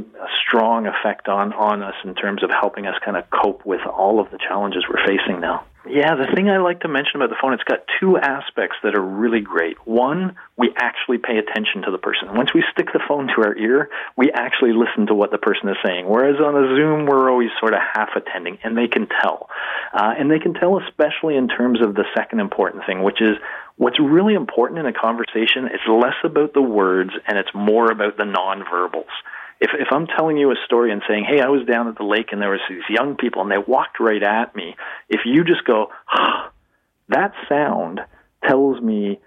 strong 0.46 0.86
effect 0.86 1.28
on, 1.28 1.52
on 1.52 1.82
us 1.82 1.94
in 2.04 2.14
terms 2.14 2.42
of 2.42 2.50
helping 2.50 2.86
us 2.86 2.94
kind 3.04 3.16
of 3.16 3.24
cope 3.30 3.66
with 3.66 3.80
all 3.86 4.20
of 4.20 4.30
the 4.30 4.38
challenges 4.38 4.84
we're 4.88 5.04
facing 5.04 5.40
now. 5.40 5.64
Yeah, 5.84 6.14
the 6.14 6.30
thing 6.32 6.48
I 6.48 6.58
like 6.58 6.80
to 6.80 6.88
mention 6.88 7.16
about 7.16 7.30
the 7.30 7.36
phone, 7.42 7.54
it's 7.54 7.64
got 7.64 7.80
two 7.98 8.16
aspects 8.16 8.76
that 8.84 8.94
are 8.94 9.02
really 9.02 9.40
great. 9.40 9.76
One, 9.84 10.36
we 10.56 10.70
actually 10.76 11.18
pay 11.18 11.38
attention 11.38 11.82
to 11.82 11.90
the 11.90 11.98
person. 11.98 12.36
Once 12.36 12.54
we 12.54 12.62
stick 12.70 12.86
the 12.92 13.02
phone 13.08 13.26
to 13.34 13.42
our 13.42 13.56
ear, 13.56 13.90
we 14.16 14.30
actually 14.30 14.74
listen 14.74 15.08
to 15.08 15.14
what 15.14 15.32
the 15.32 15.38
person 15.38 15.68
is 15.68 15.76
saying. 15.84 16.06
Whereas 16.06 16.36
on 16.38 16.54
a 16.54 16.76
Zoom, 16.76 17.06
we're 17.06 17.28
always 17.28 17.50
sort 17.58 17.74
of 17.74 17.80
half 17.94 18.10
attending, 18.14 18.58
and 18.62 18.78
they 18.78 18.86
can 18.86 19.08
tell. 19.08 19.50
Uh, 19.92 20.14
and 20.16 20.30
they 20.30 20.38
can 20.38 20.54
tell 20.54 20.78
especially 20.78 21.34
in 21.34 21.48
terms 21.48 21.82
of 21.82 21.96
the 21.96 22.04
second 22.16 22.38
important 22.38 22.86
thing, 22.86 23.02
which 23.02 23.20
is 23.20 23.36
what's 23.76 23.98
really 23.98 24.34
important 24.34 24.78
in 24.78 24.86
a 24.86 24.92
conversation 24.92 25.66
is 25.66 25.80
less 25.88 26.14
about 26.22 26.54
the 26.54 26.62
words 26.62 27.10
and 27.26 27.38
it's 27.38 27.50
more 27.54 27.90
about 27.90 28.16
the 28.16 28.24
nonverbals 28.24 29.10
if 29.62 29.70
if 29.78 29.88
I'm 29.92 30.06
telling 30.06 30.36
you 30.36 30.50
a 30.50 30.56
story 30.66 30.92
and 30.92 31.02
saying, 31.08 31.24
"Hey, 31.24 31.40
I 31.40 31.48
was 31.48 31.64
down 31.66 31.88
at 31.88 31.96
the 31.96 32.04
lake 32.04 32.32
and 32.32 32.42
there 32.42 32.50
was 32.50 32.60
these 32.68 32.82
young 32.90 33.16
people 33.16 33.42
and 33.42 33.50
they 33.50 33.58
walked 33.58 34.00
right 34.00 34.22
at 34.22 34.54
me," 34.56 34.74
if 35.08 35.20
you 35.24 35.44
just 35.44 35.64
go, 35.64 35.90
oh, 36.14 36.48
"That 37.08 37.32
sound 37.48 38.00
tells 38.44 38.80
me 38.80 39.20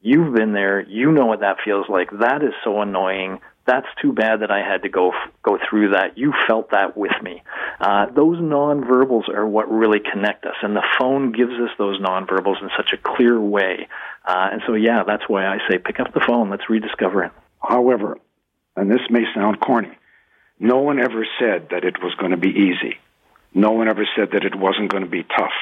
you've 0.00 0.34
been 0.34 0.52
there, 0.52 0.80
you 0.80 1.12
know 1.12 1.26
what 1.26 1.40
that 1.40 1.58
feels 1.64 1.88
like. 1.88 2.10
That 2.10 2.42
is 2.42 2.54
so 2.64 2.80
annoying. 2.80 3.40
That's 3.66 3.86
too 4.00 4.12
bad 4.12 4.40
that 4.40 4.50
I 4.50 4.58
had 4.58 4.82
to 4.82 4.88
go 4.88 5.12
go 5.42 5.58
through 5.68 5.90
that. 5.90 6.18
You 6.18 6.32
felt 6.48 6.70
that 6.70 6.96
with 6.96 7.12
me. 7.22 7.42
Uh, 7.80 8.06
those 8.06 8.38
nonverbals 8.38 9.28
are 9.28 9.46
what 9.46 9.70
really 9.70 10.00
connect 10.00 10.46
us, 10.46 10.56
and 10.62 10.74
the 10.74 10.82
phone 10.98 11.32
gives 11.32 11.52
us 11.52 11.70
those 11.78 12.00
nonverbals 12.00 12.60
in 12.62 12.70
such 12.76 12.92
a 12.92 12.96
clear 12.96 13.38
way. 13.38 13.88
Uh, 14.24 14.48
and 14.52 14.62
so, 14.66 14.74
yeah, 14.74 15.02
that's 15.06 15.28
why 15.28 15.46
I 15.46 15.58
say 15.68 15.78
pick 15.78 16.00
up 16.00 16.12
the 16.12 16.24
phone. 16.26 16.50
Let's 16.50 16.68
rediscover 16.68 17.24
it. 17.24 17.32
However, 17.60 18.18
and 18.76 18.90
this 18.90 19.00
may 19.10 19.24
sound 19.34 19.60
corny, 19.60 19.96
no 20.58 20.78
one 20.78 21.00
ever 21.00 21.26
said 21.38 21.68
that 21.70 21.84
it 21.84 22.02
was 22.02 22.14
going 22.18 22.30
to 22.30 22.36
be 22.36 22.50
easy. 22.50 22.96
No 23.54 23.72
one 23.72 23.88
ever 23.88 24.06
said 24.16 24.30
that 24.32 24.44
it 24.44 24.54
wasn't 24.54 24.90
going 24.90 25.04
to 25.04 25.10
be 25.10 25.24
tough. 25.24 25.52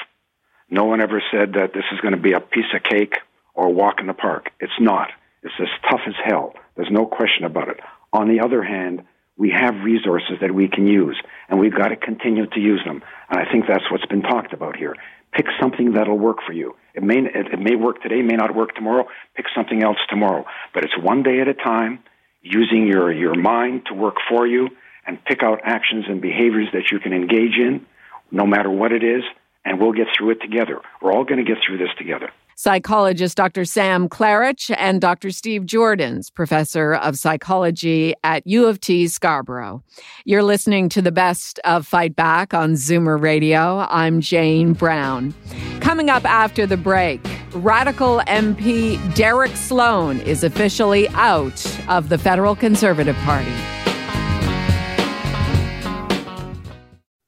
No 0.70 0.84
one 0.84 1.00
ever 1.00 1.22
said 1.32 1.54
that 1.54 1.72
this 1.74 1.84
is 1.92 2.00
going 2.00 2.14
to 2.14 2.20
be 2.20 2.32
a 2.32 2.40
piece 2.40 2.72
of 2.74 2.82
cake 2.82 3.14
or 3.54 3.66
a 3.66 3.70
walk 3.70 3.96
in 4.00 4.06
the 4.06 4.14
park. 4.14 4.50
It's 4.60 4.78
not. 4.78 5.10
It's 5.42 5.54
as 5.60 5.68
tough 5.90 6.00
as 6.06 6.14
hell. 6.24 6.54
There's 6.76 6.92
no 6.92 7.06
question 7.06 7.44
about 7.44 7.68
it. 7.68 7.80
On 8.12 8.28
the 8.28 8.44
other 8.44 8.62
hand, 8.62 9.02
we 9.36 9.50
have 9.50 9.82
resources 9.82 10.36
that 10.42 10.54
we 10.54 10.68
can 10.68 10.86
use, 10.86 11.18
and 11.48 11.58
we've 11.58 11.74
got 11.74 11.88
to 11.88 11.96
continue 11.96 12.46
to 12.46 12.60
use 12.60 12.82
them. 12.84 13.02
And 13.30 13.40
I 13.40 13.50
think 13.50 13.64
that's 13.66 13.90
what's 13.90 14.06
been 14.06 14.22
talked 14.22 14.52
about 14.52 14.76
here. 14.76 14.94
Pick 15.32 15.46
something 15.60 15.92
that'll 15.94 16.18
work 16.18 16.38
for 16.46 16.52
you. 16.52 16.76
It 16.94 17.02
may, 17.02 17.18
it, 17.18 17.46
it 17.52 17.58
may 17.58 17.74
work 17.74 18.02
today, 18.02 18.20
may 18.22 18.36
not 18.36 18.54
work 18.54 18.74
tomorrow. 18.74 19.06
Pick 19.36 19.46
something 19.54 19.82
else 19.82 19.98
tomorrow. 20.08 20.44
But 20.74 20.84
it's 20.84 20.92
one 21.00 21.22
day 21.22 21.40
at 21.40 21.48
a 21.48 21.54
time 21.54 22.00
using 22.42 22.86
your, 22.86 23.12
your 23.12 23.34
mind 23.34 23.82
to 23.86 23.94
work 23.94 24.16
for 24.28 24.46
you 24.46 24.68
and 25.06 25.22
pick 25.24 25.42
out 25.42 25.60
actions 25.64 26.04
and 26.08 26.20
behaviors 26.20 26.68
that 26.72 26.90
you 26.90 26.98
can 26.98 27.12
engage 27.12 27.56
in, 27.56 27.84
no 28.30 28.46
matter 28.46 28.70
what 28.70 28.92
it 28.92 29.02
is, 29.02 29.22
and 29.64 29.80
we'll 29.80 29.92
get 29.92 30.06
through 30.16 30.30
it 30.30 30.40
together. 30.40 30.80
We're 31.02 31.12
all 31.12 31.24
going 31.24 31.44
to 31.44 31.48
get 31.48 31.62
through 31.66 31.78
this 31.78 31.90
together. 31.98 32.30
Psychologist 32.56 33.38
Dr. 33.38 33.64
Sam 33.64 34.06
Klarreich 34.06 34.74
and 34.76 35.00
Dr. 35.00 35.30
Steve 35.30 35.62
Joordens, 35.62 36.32
professor 36.32 36.92
of 36.92 37.16
psychology 37.16 38.12
at 38.22 38.46
U 38.46 38.66
of 38.66 38.80
T 38.80 39.08
Scarborough. 39.08 39.82
You're 40.26 40.42
listening 40.42 40.90
to 40.90 41.00
the 41.00 41.10
best 41.10 41.58
of 41.64 41.86
Fight 41.86 42.14
Back 42.14 42.52
on 42.52 42.72
Zoomer 42.72 43.18
Radio. 43.18 43.86
I'm 43.88 44.20
Jane 44.20 44.74
Brown. 44.74 45.32
Coming 45.80 46.10
up 46.10 46.26
after 46.26 46.66
the 46.66 46.76
break, 46.76 47.22
radical 47.54 48.20
MP 48.26 48.98
Derek 49.14 49.56
Sloan 49.56 50.20
is 50.20 50.44
officially 50.44 51.08
out 51.10 51.64
of 51.88 52.08
the 52.08 52.18
federal 52.18 52.54
Conservative 52.54 53.16
Party. 53.16 53.52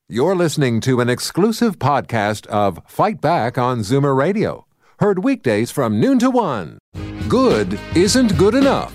You're 0.09 0.37
listening 0.37 0.81
to 0.83 1.01
an 1.01 1.09
exclusive 1.09 1.79
podcast 1.79 2.47
of 2.49 2.81
Fight 2.87 3.21
Back 3.21 3.57
on 3.57 3.79
Zoomer 3.81 4.15
Radio, 4.15 4.67
heard 4.99 5.25
weekdays 5.25 5.71
from 5.71 6.01
noon 6.01 6.19
to 6.19 6.29
one. 6.29 6.79
Good 7.29 7.81
isn't 7.97 8.37
good 8.37 8.55
enough. 8.55 8.93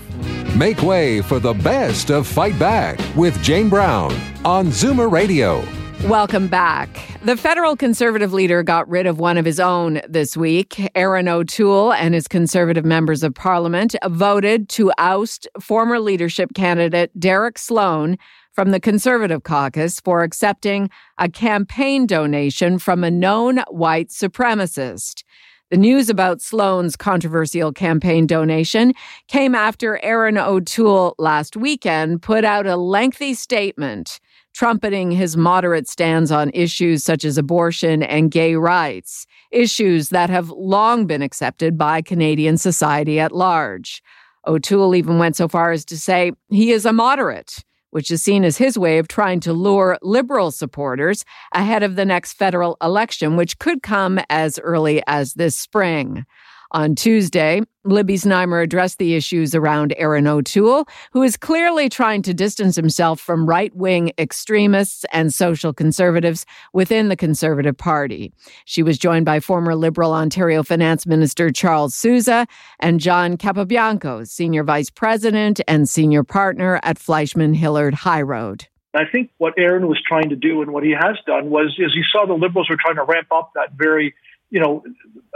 Make 0.54 0.80
way 0.82 1.20
for 1.20 1.40
the 1.40 1.54
best 1.54 2.10
of 2.10 2.26
Fight 2.26 2.56
Back 2.58 3.00
with 3.16 3.42
Jane 3.42 3.68
Brown 3.68 4.12
on 4.44 4.68
Zoomer 4.68 5.10
Radio. 5.10 5.64
Welcome 6.04 6.46
back. 6.46 7.18
The 7.24 7.36
federal 7.36 7.76
conservative 7.76 8.32
leader 8.32 8.62
got 8.62 8.88
rid 8.88 9.06
of 9.06 9.18
one 9.18 9.36
of 9.36 9.44
his 9.44 9.58
own 9.58 10.00
this 10.08 10.36
week. 10.36 10.80
Erin 10.94 11.28
O'Toole 11.28 11.92
and 11.92 12.14
his 12.14 12.28
conservative 12.28 12.84
members 12.84 13.24
of 13.24 13.34
parliament 13.34 13.96
voted 14.06 14.68
to 14.70 14.92
oust 14.96 15.48
former 15.60 15.98
leadership 15.98 16.54
candidate 16.54 17.10
Derek 17.18 17.58
Sloan 17.58 18.16
from 18.52 18.70
the 18.70 18.80
Conservative 18.80 19.42
caucus 19.42 19.98
for 20.00 20.22
accepting 20.22 20.88
a 21.18 21.28
campaign 21.28 22.06
donation 22.06 22.78
from 22.78 23.02
a 23.02 23.10
known 23.10 23.58
white 23.68 24.08
supremacist. 24.08 25.24
The 25.70 25.76
news 25.76 26.08
about 26.08 26.40
Sloan's 26.40 26.96
controversial 26.96 27.72
campaign 27.72 28.26
donation 28.26 28.94
came 29.26 29.54
after 29.54 30.02
Erin 30.02 30.38
O'Toole 30.38 31.14
last 31.18 31.56
weekend 31.56 32.22
put 32.22 32.44
out 32.44 32.66
a 32.66 32.76
lengthy 32.76 33.34
statement 33.34 34.20
trumpeting 34.58 35.12
his 35.12 35.36
moderate 35.36 35.88
stands 35.88 36.32
on 36.32 36.50
issues 36.52 37.04
such 37.04 37.24
as 37.24 37.38
abortion 37.38 38.02
and 38.02 38.32
gay 38.32 38.56
rights, 38.56 39.24
issues 39.52 40.08
that 40.08 40.30
have 40.30 40.50
long 40.50 41.06
been 41.06 41.22
accepted 41.22 41.78
by 41.78 42.02
Canadian 42.02 42.56
society 42.56 43.20
at 43.20 43.30
large. 43.30 44.02
O'Toole 44.48 44.96
even 44.96 45.16
went 45.16 45.36
so 45.36 45.46
far 45.46 45.70
as 45.70 45.84
to 45.84 45.96
say 45.96 46.32
he 46.50 46.72
is 46.72 46.84
a 46.84 46.92
moderate 46.92 47.62
which 47.90 48.10
is 48.10 48.22
seen 48.22 48.44
as 48.44 48.58
his 48.58 48.78
way 48.78 48.98
of 48.98 49.08
trying 49.08 49.40
to 49.40 49.52
lure 49.52 49.96
liberal 50.02 50.50
supporters 50.50 51.24
ahead 51.54 51.82
of 51.82 51.96
the 51.96 52.04
next 52.04 52.34
federal 52.34 52.76
election, 52.82 53.36
which 53.36 53.58
could 53.58 53.82
come 53.82 54.20
as 54.28 54.58
early 54.58 55.02
as 55.06 55.34
this 55.34 55.56
spring. 55.56 56.26
On 56.72 56.94
Tuesday, 56.94 57.62
Libby 57.84 58.16
Znaimer 58.16 58.62
addressed 58.62 58.98
the 58.98 59.14
issues 59.14 59.54
around 59.54 59.94
Erin 59.96 60.26
O'Toole, 60.26 60.86
who 61.12 61.22
is 61.22 61.38
clearly 61.38 61.88
trying 61.88 62.20
to 62.22 62.34
distance 62.34 62.76
himself 62.76 63.18
from 63.18 63.46
right 63.46 63.74
wing 63.74 64.12
extremists 64.18 65.06
and 65.10 65.32
social 65.32 65.72
conservatives 65.72 66.44
within 66.74 67.08
the 67.08 67.16
Conservative 67.16 67.78
Party. 67.78 68.34
She 68.66 68.82
was 68.82 68.98
joined 68.98 69.24
by 69.24 69.40
former 69.40 69.74
Liberal 69.74 70.12
Ontario 70.12 70.62
Finance 70.62 71.06
Minister 71.06 71.50
Charles 71.50 71.94
Sousa 71.94 72.46
and 72.80 73.00
John 73.00 73.38
Capobianco, 73.38 74.28
Senior 74.28 74.64
Vice 74.64 74.90
President 74.90 75.62
and 75.66 75.88
Senior 75.88 76.22
Partner 76.22 76.80
at 76.82 76.98
Fleishman 76.98 77.54
Hillard 77.54 77.94
High 77.94 78.22
Road. 78.22 78.66
I 78.94 79.04
think 79.10 79.30
what 79.38 79.54
Erin 79.56 79.86
was 79.86 80.02
trying 80.06 80.28
to 80.28 80.36
do 80.36 80.60
and 80.60 80.72
what 80.72 80.84
he 80.84 80.90
has 80.90 81.16
done 81.26 81.48
was, 81.48 81.76
is 81.78 81.94
he 81.94 82.02
saw 82.12 82.26
the 82.26 82.34
Liberals 82.34 82.68
were 82.68 82.76
trying 82.76 82.96
to 82.96 83.04
ramp 83.04 83.28
up 83.32 83.52
that 83.54 83.72
very 83.72 84.14
you 84.50 84.60
know, 84.60 84.82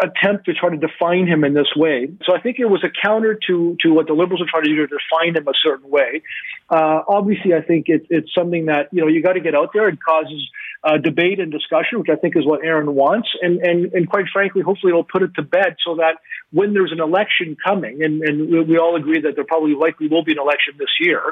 attempt 0.00 0.46
to 0.46 0.54
try 0.54 0.70
to 0.70 0.76
define 0.76 1.26
him 1.26 1.44
in 1.44 1.52
this 1.52 1.68
way. 1.76 2.08
So 2.24 2.34
I 2.34 2.40
think 2.40 2.58
it 2.58 2.66
was 2.66 2.82
a 2.82 2.90
counter 3.04 3.38
to 3.48 3.76
to 3.80 3.92
what 3.92 4.06
the 4.06 4.14
liberals 4.14 4.40
are 4.40 4.46
trying 4.50 4.64
to 4.64 4.70
do 4.70 4.86
to 4.86 4.86
define 4.86 5.36
him 5.36 5.46
a 5.46 5.52
certain 5.62 5.90
way. 5.90 6.22
Uh, 6.70 7.02
obviously, 7.06 7.54
I 7.54 7.60
think 7.60 7.88
it, 7.88 8.06
it's 8.08 8.34
something 8.34 8.66
that 8.66 8.88
you 8.92 9.02
know 9.02 9.08
you 9.08 9.22
got 9.22 9.34
to 9.34 9.40
get 9.40 9.54
out 9.54 9.70
there. 9.74 9.88
It 9.88 9.98
causes 10.02 10.48
uh, 10.84 10.96
debate 10.98 11.38
and 11.40 11.52
discussion, 11.52 12.00
which 12.00 12.08
I 12.10 12.16
think 12.16 12.36
is 12.36 12.46
what 12.46 12.64
Erin 12.64 12.94
wants, 12.94 13.28
and 13.42 13.60
and 13.60 13.92
and 13.92 14.08
quite 14.08 14.26
frankly, 14.32 14.62
hopefully, 14.62 14.90
it'll 14.90 15.04
put 15.04 15.22
it 15.22 15.34
to 15.36 15.42
bed 15.42 15.76
so 15.84 15.96
that 15.96 16.16
when 16.52 16.74
there's 16.74 16.92
an 16.92 17.00
election 17.00 17.56
coming, 17.64 18.02
and, 18.02 18.22
and 18.22 18.68
we 18.68 18.78
all 18.78 18.96
agree 18.96 19.20
that 19.20 19.34
there 19.34 19.44
probably 19.44 19.74
likely 19.74 20.08
will 20.08 20.24
be 20.24 20.32
an 20.32 20.38
election 20.38 20.74
this 20.78 20.90
year, 21.00 21.22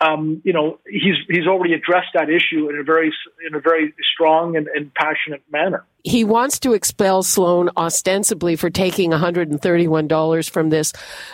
um, 0.00 0.40
you 0.44 0.52
know, 0.52 0.78
he's 0.86 1.16
he's 1.28 1.46
already 1.46 1.74
addressed 1.74 2.08
that 2.14 2.30
issue 2.30 2.68
in 2.68 2.78
a 2.78 2.82
very 2.82 3.12
in 3.46 3.54
a 3.54 3.60
very 3.60 3.94
strong 4.14 4.56
and, 4.56 4.68
and 4.68 4.92
passionate 4.94 5.42
manner. 5.50 5.84
He 6.04 6.22
wants 6.22 6.60
to 6.60 6.74
expel 6.74 7.24
Sloan 7.24 7.70
ostensibly 7.76 8.54
for 8.54 8.70
taking 8.70 9.10
$131 9.10 10.50
from 10.50 10.70
this 10.70 10.92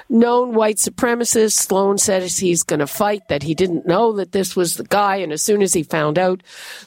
known 0.08 0.54
white 0.54 0.76
supremacist. 0.76 1.52
Sloan 1.52 1.98
says 1.98 2.38
he's 2.38 2.62
going 2.62 2.80
to 2.80 2.86
fight, 2.86 3.28
that 3.28 3.42
he 3.42 3.54
didn't 3.54 3.86
know 3.86 4.12
that 4.14 4.32
this 4.32 4.56
was 4.56 4.76
the 4.76 4.84
guy. 4.84 5.16
And 5.16 5.32
as 5.32 5.42
soon 5.42 5.60
as 5.60 5.74
he 5.74 5.82
found 5.82 6.18
out, 6.18 6.42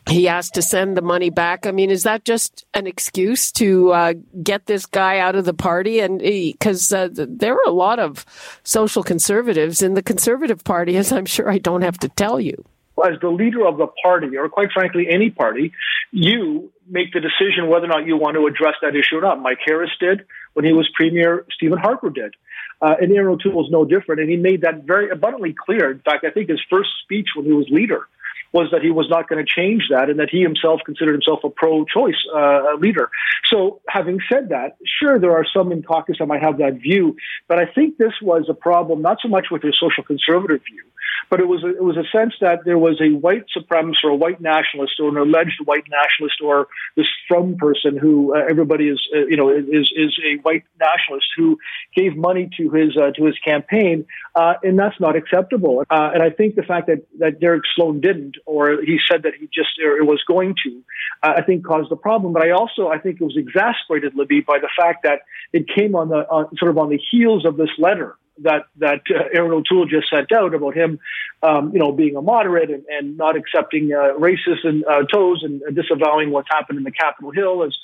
he 0.09 0.27
asked 0.27 0.55
to 0.55 0.61
send 0.63 0.97
the 0.97 1.03
money 1.03 1.29
back. 1.29 1.67
I 1.67 1.71
mean, 1.71 1.91
is 1.91 2.03
that 2.03 2.25
just 2.25 2.65
an 2.73 2.87
excuse 2.87 3.51
to 3.53 3.91
uh, 3.91 4.13
get 4.41 4.65
this 4.65 4.87
guy 4.87 5.19
out 5.19 5.35
of 5.35 5.45
the 5.45 5.53
party? 5.53 5.99
And 5.99 6.19
because 6.19 6.91
uh, 6.91 7.09
there 7.13 7.53
are 7.53 7.67
a 7.67 7.71
lot 7.71 7.99
of 7.99 8.25
social 8.63 9.03
conservatives 9.03 9.83
in 9.83 9.93
the 9.93 10.03
conservative 10.03 10.63
party, 10.63 10.97
as 10.97 11.11
I'm 11.11 11.25
sure 11.25 11.49
I 11.49 11.59
don't 11.59 11.83
have 11.83 11.99
to 11.99 12.09
tell 12.09 12.39
you 12.39 12.65
as 13.05 13.19
the 13.21 13.29
leader 13.29 13.65
of 13.65 13.77
the 13.77 13.87
party, 14.01 14.35
or 14.37 14.49
quite 14.49 14.71
frankly, 14.71 15.07
any 15.09 15.29
party, 15.29 15.71
you 16.11 16.71
make 16.89 17.13
the 17.13 17.19
decision 17.19 17.67
whether 17.67 17.85
or 17.85 17.89
not 17.89 18.05
you 18.05 18.17
want 18.17 18.35
to 18.35 18.47
address 18.47 18.75
that 18.81 18.95
issue 18.95 19.17
or 19.17 19.21
not. 19.21 19.41
Mike 19.41 19.59
Harris 19.65 19.91
did 19.99 20.25
when 20.53 20.65
he 20.65 20.73
was 20.73 20.89
premier. 20.93 21.45
Stephen 21.51 21.77
Harper 21.77 22.09
did. 22.09 22.35
Uh, 22.81 22.95
and 23.01 23.11
Erin 23.11 23.33
O'Toole 23.33 23.65
is 23.65 23.71
no 23.71 23.85
different. 23.85 24.21
And 24.21 24.29
he 24.29 24.37
made 24.37 24.61
that 24.61 24.83
very 24.83 25.09
abundantly 25.09 25.53
clear. 25.53 25.91
In 25.91 25.99
fact, 25.99 26.25
I 26.25 26.29
think 26.29 26.49
his 26.49 26.61
first 26.69 26.89
speech 27.03 27.29
when 27.35 27.45
he 27.45 27.51
was 27.51 27.67
leader 27.69 28.07
was 28.53 28.69
that 28.71 28.81
he 28.81 28.91
was 28.91 29.09
not 29.09 29.27
going 29.27 29.43
to 29.43 29.51
change 29.51 29.83
that 29.89 30.09
and 30.09 30.19
that 30.19 30.29
he 30.29 30.41
himself 30.41 30.81
considered 30.85 31.13
himself 31.13 31.39
a 31.43 31.49
pro-choice 31.49 32.15
uh, 32.33 32.75
leader. 32.79 33.09
So, 33.51 33.81
having 33.89 34.19
said 34.31 34.49
that, 34.49 34.77
sure, 34.85 35.19
there 35.19 35.33
are 35.33 35.45
some 35.45 35.71
in 35.71 35.83
caucus 35.83 36.17
that 36.19 36.27
might 36.27 36.41
have 36.41 36.57
that 36.59 36.75
view, 36.75 37.17
but 37.47 37.59
I 37.59 37.65
think 37.65 37.97
this 37.97 38.13
was 38.21 38.45
a 38.49 38.53
problem 38.53 39.01
not 39.01 39.17
so 39.21 39.27
much 39.27 39.47
with 39.51 39.63
his 39.63 39.77
social 39.79 40.03
conservative 40.03 40.61
view, 40.63 40.83
but 41.29 41.39
it 41.39 41.47
was 41.47 41.63
a, 41.63 41.69
it 41.69 41.83
was 41.83 41.97
a 41.97 42.05
sense 42.15 42.33
that 42.41 42.65
there 42.65 42.77
was 42.77 42.99
a 43.01 43.09
white 43.15 43.45
supremacist 43.55 44.03
or 44.03 44.11
a 44.11 44.15
white 44.15 44.41
nationalist 44.41 44.93
or 44.99 45.09
an 45.09 45.17
alleged 45.17 45.59
white 45.65 45.85
nationalist 45.89 46.37
or 46.43 46.67
this 46.95 47.07
from 47.27 47.57
person 47.57 47.97
who 47.97 48.35
uh, 48.35 48.41
everybody 48.49 48.87
is 48.89 49.01
uh, 49.15 49.25
you 49.27 49.37
know 49.37 49.49
is 49.49 49.91
is 49.95 50.17
a 50.25 50.37
white 50.41 50.63
nationalist 50.79 51.27
who 51.35 51.57
gave 51.95 52.15
money 52.15 52.49
to 52.57 52.69
his 52.71 52.97
uh, 52.97 53.11
to 53.11 53.25
his 53.25 53.37
campaign, 53.39 54.05
uh, 54.35 54.53
and 54.63 54.77
that's 54.77 54.99
not 54.99 55.15
acceptable. 55.15 55.83
Uh, 55.89 56.11
and 56.13 56.23
I 56.23 56.29
think 56.29 56.55
the 56.55 56.63
fact 56.63 56.87
that 56.87 57.05
that 57.19 57.39
Derek 57.39 57.63
Sloan 57.75 58.01
didn't, 58.01 58.35
or 58.45 58.81
he 58.81 58.99
said 59.09 59.23
that 59.23 59.33
he 59.39 59.47
just 59.53 59.69
or 59.83 60.03
was 60.05 60.21
going 60.27 60.55
to, 60.65 60.83
uh, 61.23 61.33
I 61.37 61.41
think 61.41 61.65
caused 61.65 61.89
the 61.89 61.95
problem. 61.95 62.33
But 62.33 62.43
I 62.43 62.51
also 62.51 62.87
I 62.87 62.99
think 62.99 63.19
it 63.21 63.23
was 63.23 63.37
exasperated, 63.37 64.15
Libby, 64.15 64.41
by 64.41 64.59
the 64.59 64.69
fact 64.77 65.03
that 65.03 65.21
it 65.53 65.65
came 65.67 65.95
on 65.95 66.09
the 66.09 66.25
sort 66.57 66.71
of 66.71 66.77
on 66.77 66.89
the 66.89 66.99
heels 67.11 67.45
of 67.45 67.57
this 67.57 67.69
letter 67.77 68.15
that 68.43 68.65
that 68.77 69.01
uh, 69.09 69.23
Erin 69.33 69.51
O'Toole 69.51 69.85
just 69.85 70.09
sent 70.09 70.31
out 70.31 70.53
about 70.53 70.75
him, 70.75 70.99
um, 71.43 71.71
you 71.73 71.79
know, 71.79 71.91
being 71.91 72.15
a 72.15 72.21
moderate 72.21 72.69
and, 72.69 72.83
and 72.89 73.17
not 73.17 73.35
accepting 73.35 73.91
uh, 73.93 74.13
racist 74.17 74.65
and 74.65 74.85
uh, 74.85 75.03
toes 75.11 75.43
and 75.43 75.61
disavowing 75.75 76.31
what's 76.31 76.49
happened 76.49 76.77
in 76.77 76.83
the 76.83 76.91
Capitol 76.91 77.31
Hill 77.31 77.63
as 77.63 77.75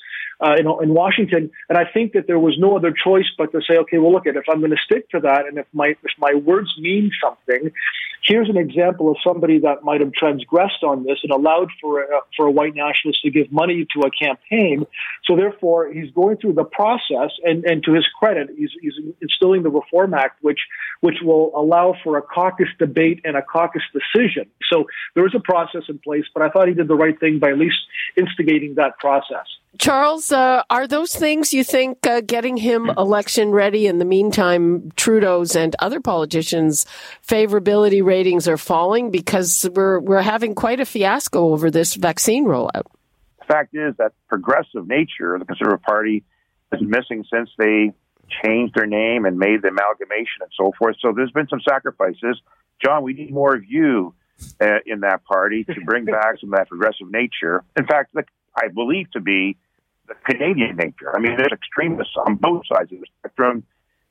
uh, 0.43 0.55
you 0.57 0.63
know, 0.63 0.79
in 0.79 0.93
Washington. 0.93 1.51
And 1.69 1.77
I 1.77 1.85
think 1.85 2.13
that 2.13 2.27
there 2.27 2.39
was 2.39 2.57
no 2.57 2.75
other 2.75 2.91
choice 2.91 3.27
but 3.37 3.51
to 3.51 3.61
say, 3.61 3.77
okay, 3.77 3.97
well, 3.97 4.11
look 4.11 4.27
at 4.27 4.35
if 4.35 4.43
I'm 4.49 4.59
going 4.59 4.71
to 4.71 4.77
stick 4.83 5.09
to 5.11 5.19
that, 5.21 5.45
and 5.47 5.57
if 5.57 5.65
my 5.73 5.95
if 6.03 6.11
my 6.17 6.33
words 6.33 6.69
mean 6.77 7.11
something, 7.23 7.71
here's 8.23 8.49
an 8.49 8.57
example 8.57 9.09
of 9.09 9.17
somebody 9.25 9.59
that 9.59 9.83
might 9.83 10.01
have 10.01 10.13
transgressed 10.13 10.83
on 10.83 11.03
this 11.03 11.19
and 11.23 11.31
allowed 11.31 11.69
for 11.81 12.01
a, 12.01 12.07
for 12.35 12.47
a 12.47 12.51
white 12.51 12.73
nationalist 12.73 13.21
to 13.21 13.29
give 13.29 13.51
money 13.51 13.85
to 13.93 14.07
a 14.07 14.11
campaign. 14.11 14.85
So 15.25 15.35
therefore, 15.35 15.91
he's 15.91 16.09
going 16.11 16.37
through 16.37 16.53
the 16.53 16.63
process, 16.63 17.31
and, 17.43 17.65
and 17.65 17.83
to 17.83 17.93
his 17.93 18.05
credit, 18.19 18.49
he's, 18.57 18.71
he's 18.81 18.93
instilling 19.21 19.63
the 19.63 19.69
Reform 19.69 20.13
Act, 20.13 20.39
which 20.41 20.59
which 21.01 21.17
will 21.21 21.51
allow 21.53 21.95
for 22.01 22.17
a 22.17 22.21
caucus 22.21 22.69
debate 22.79 23.19
and 23.25 23.35
a 23.35 23.41
caucus 23.41 23.81
decision. 23.91 24.49
So 24.71 24.85
there 25.15 25.27
is 25.27 25.35
a 25.35 25.41
process 25.41 25.83
in 25.89 25.99
place, 25.99 26.23
but 26.33 26.41
I 26.41 26.49
thought 26.49 26.69
he 26.69 26.73
did 26.73 26.87
the 26.87 26.95
right 26.95 27.19
thing 27.19 27.39
by 27.39 27.49
at 27.49 27.57
least 27.57 27.75
instigating 28.15 28.75
that 28.75 28.97
process. 28.99 29.45
Charles, 29.79 30.31
uh, 30.31 30.63
are 30.69 30.87
those 30.87 31.15
things 31.15 31.51
you 31.51 31.63
think 31.63 32.05
uh, 32.05 32.21
getting 32.21 32.57
him 32.57 32.89
election 32.91 33.49
ready? 33.51 33.87
In 33.87 33.97
the 33.97 34.05
meantime, 34.05 34.91
Trudeau's 34.95 35.55
and 35.55 35.75
other 35.79 35.99
politicians' 35.99 36.85
favorability 37.27 38.03
ratings 38.03 38.47
are 38.47 38.57
falling 38.57 39.09
because 39.09 39.67
we're 39.73 39.99
we're 39.99 40.21
having 40.21 40.53
quite 40.53 40.79
a 40.79 40.85
fiasco 40.85 41.51
over 41.51 41.71
this 41.71 41.95
vaccine 41.95 42.45
rollout. 42.45 42.83
The 43.39 43.45
fact 43.47 43.75
is 43.75 43.95
that 43.97 44.13
progressive 44.29 44.87
nature 44.87 45.33
of 45.33 45.39
the 45.39 45.45
Conservative 45.45 45.81
Party 45.81 46.23
is 46.71 46.81
missing 46.81 47.25
since 47.33 47.49
they 47.57 47.93
changed 48.43 48.75
their 48.75 48.85
name 48.85 49.25
and 49.25 49.37
made 49.37 49.63
the 49.63 49.69
amalgamation 49.69 50.41
and 50.41 50.51
so 50.55 50.71
forth. 50.77 50.95
So 51.01 51.13
there's 51.15 51.31
been 51.31 51.47
some 51.47 51.61
sacrifices. 51.67 52.39
John, 52.83 53.03
we 53.03 53.13
need 53.13 53.33
more 53.33 53.55
of 53.55 53.65
you 53.65 54.13
uh, 54.61 54.79
in 54.85 55.01
that 55.01 55.23
party 55.25 55.63
to 55.63 55.75
bring 55.85 56.05
back 56.05 56.39
some 56.39 56.53
of 56.53 56.59
that 56.59 56.69
progressive 56.69 57.09
nature. 57.09 57.63
In 57.77 57.85
fact, 57.85 58.13
the, 58.13 58.23
I 58.55 58.67
believe 58.67 59.11
to 59.11 59.19
be 59.19 59.57
the 60.07 60.15
Canadian 60.25 60.75
nature. 60.75 61.15
I 61.15 61.19
mean, 61.19 61.35
there's 61.37 61.51
extremists 61.51 62.13
on 62.25 62.35
both 62.35 62.63
sides 62.67 62.91
of 62.91 62.99
the 62.99 63.05
spectrum, 63.19 63.63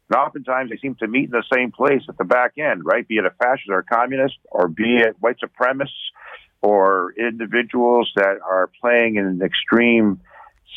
and 0.09 0.19
oftentimes 0.19 0.71
they 0.71 0.77
seem 0.77 0.95
to 0.97 1.09
meet 1.09 1.25
in 1.25 1.31
the 1.31 1.45
same 1.53 1.71
place 1.71 2.03
at 2.09 2.19
the 2.19 2.25
back 2.25 2.53
end, 2.59 2.83
right? 2.85 3.07
Be 3.07 3.17
it 3.17 3.27
a 3.27 3.31
fascist 3.31 3.69
or 3.69 3.79
a 3.79 3.85
communist, 3.85 4.37
or 4.51 4.69
be 4.69 4.99
it 4.99 5.17
white 5.21 5.37
supremacists, 5.41 5.89
or 6.63 7.13
individuals 7.19 8.11
that 8.17 8.39
are 8.45 8.71
playing 8.81 9.17
in 9.17 9.41
extreme 9.43 10.21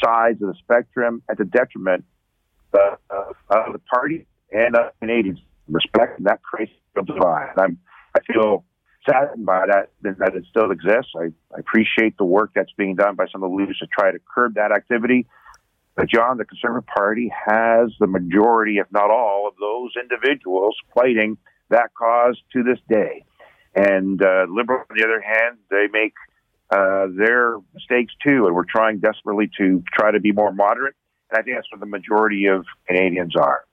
sides 0.03 0.41
of 0.41 0.49
the 0.49 0.55
spectrum 0.59 1.21
at 1.29 1.37
the 1.37 1.45
detriment 1.45 2.03
of, 2.73 3.35
of 3.49 3.73
the 3.73 3.79
party 3.79 4.25
and 4.51 4.75
of 4.75 4.91
Canadians. 4.99 5.39
Respect 5.67 6.17
and 6.17 6.27
that 6.27 6.41
creates 6.43 6.71
a 6.97 7.03
divide. 7.03 7.53
I'm, 7.57 7.79
I 8.15 8.19
feel 8.21 8.65
saddened 9.09 9.45
by 9.45 9.65
that 9.67 9.89
that 10.01 10.35
it 10.35 10.45
still 10.49 10.71
exists. 10.71 11.11
I, 11.15 11.25
I 11.55 11.59
appreciate 11.59 12.17
the 12.17 12.25
work 12.25 12.51
that's 12.55 12.71
being 12.77 12.95
done 12.95 13.15
by 13.15 13.27
some 13.31 13.43
of 13.43 13.51
the 13.51 13.55
leaders 13.55 13.77
to 13.79 13.87
try 13.87 14.11
to 14.11 14.19
curb 14.33 14.55
that 14.55 14.71
activity. 14.71 15.27
But 15.95 16.09
John, 16.09 16.37
the 16.37 16.45
Conservative 16.45 16.87
Party 16.87 17.31
has 17.47 17.91
the 17.99 18.07
majority, 18.07 18.77
if 18.77 18.87
not 18.91 19.09
all, 19.09 19.47
of 19.47 19.53
those 19.59 19.91
individuals 20.01 20.75
fighting 20.93 21.37
that 21.69 21.93
cause 21.97 22.37
to 22.53 22.63
this 22.63 22.79
day. 22.89 23.23
And 23.73 24.21
uh, 24.21 24.45
Liberals, 24.49 24.85
on 24.89 24.97
the 24.97 25.03
other 25.03 25.21
hand, 25.21 25.57
they 25.69 25.87
make 25.91 26.13
uh, 26.69 27.07
their 27.15 27.57
mistakes 27.73 28.13
too, 28.23 28.45
and 28.47 28.55
we're 28.55 28.65
trying 28.65 28.99
desperately 28.99 29.49
to 29.57 29.83
try 29.93 30.11
to 30.11 30.19
be 30.19 30.31
more 30.31 30.51
moderate. 30.51 30.95
And 31.29 31.39
I 31.39 31.43
think 31.43 31.57
that's 31.57 31.71
what 31.71 31.79
the 31.79 31.85
majority 31.85 32.47
of 32.47 32.65
Canadians 32.87 33.33
are. 33.35 33.65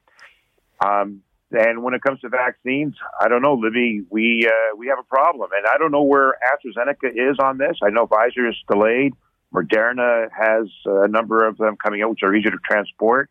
Um, 0.85 1.23
and 1.53 1.83
when 1.83 1.95
it 1.95 2.03
comes 2.03 2.21
to 2.21 2.29
vaccines, 2.29 2.95
I 3.21 3.29
don't 3.29 3.43
know, 3.43 3.55
Libby. 3.55 4.03
We 4.11 4.47
uh, 4.47 4.77
we 4.77 4.89
have 4.89 4.99
a 4.99 5.05
problem, 5.05 5.51
and 5.55 5.67
I 5.67 5.79
don't 5.79 5.93
know 5.93 6.03
where 6.03 6.35
AstraZeneca 6.53 7.11
is 7.11 7.39
on 7.43 7.59
this. 7.59 7.79
I 7.83 7.91
know 7.91 8.07
Pfizer 8.07 8.49
is 8.49 8.57
delayed. 8.71 9.13
Moderna 9.55 10.29
has 10.31 10.69
a 10.87 11.09
number 11.09 11.47
of 11.47 11.59
them 11.59 11.77
coming 11.77 12.03
out, 12.03 12.11
which 12.11 12.23
are 12.23 12.35
easier 12.35 12.51
to 12.51 12.59
transport. 12.69 13.31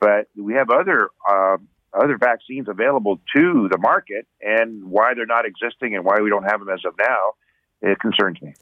But 0.00 0.28
we 0.36 0.54
have 0.54 0.70
other 0.70 1.08
uh, 1.28 1.56
other 1.92 2.18
vaccines 2.18 2.68
available 2.68 3.20
to 3.34 3.68
the 3.70 3.78
market, 3.78 4.26
and 4.40 4.84
why 4.84 5.14
they're 5.14 5.26
not 5.26 5.46
existing 5.46 5.94
and 5.94 6.04
why 6.04 6.20
we 6.22 6.28
don't 6.28 6.44
have 6.44 6.60
them 6.60 6.68
as 6.68 6.80
of 6.84 6.94
now, 6.98 7.32
it 7.80 7.98
concerns 7.98 8.40
me. 8.42 8.54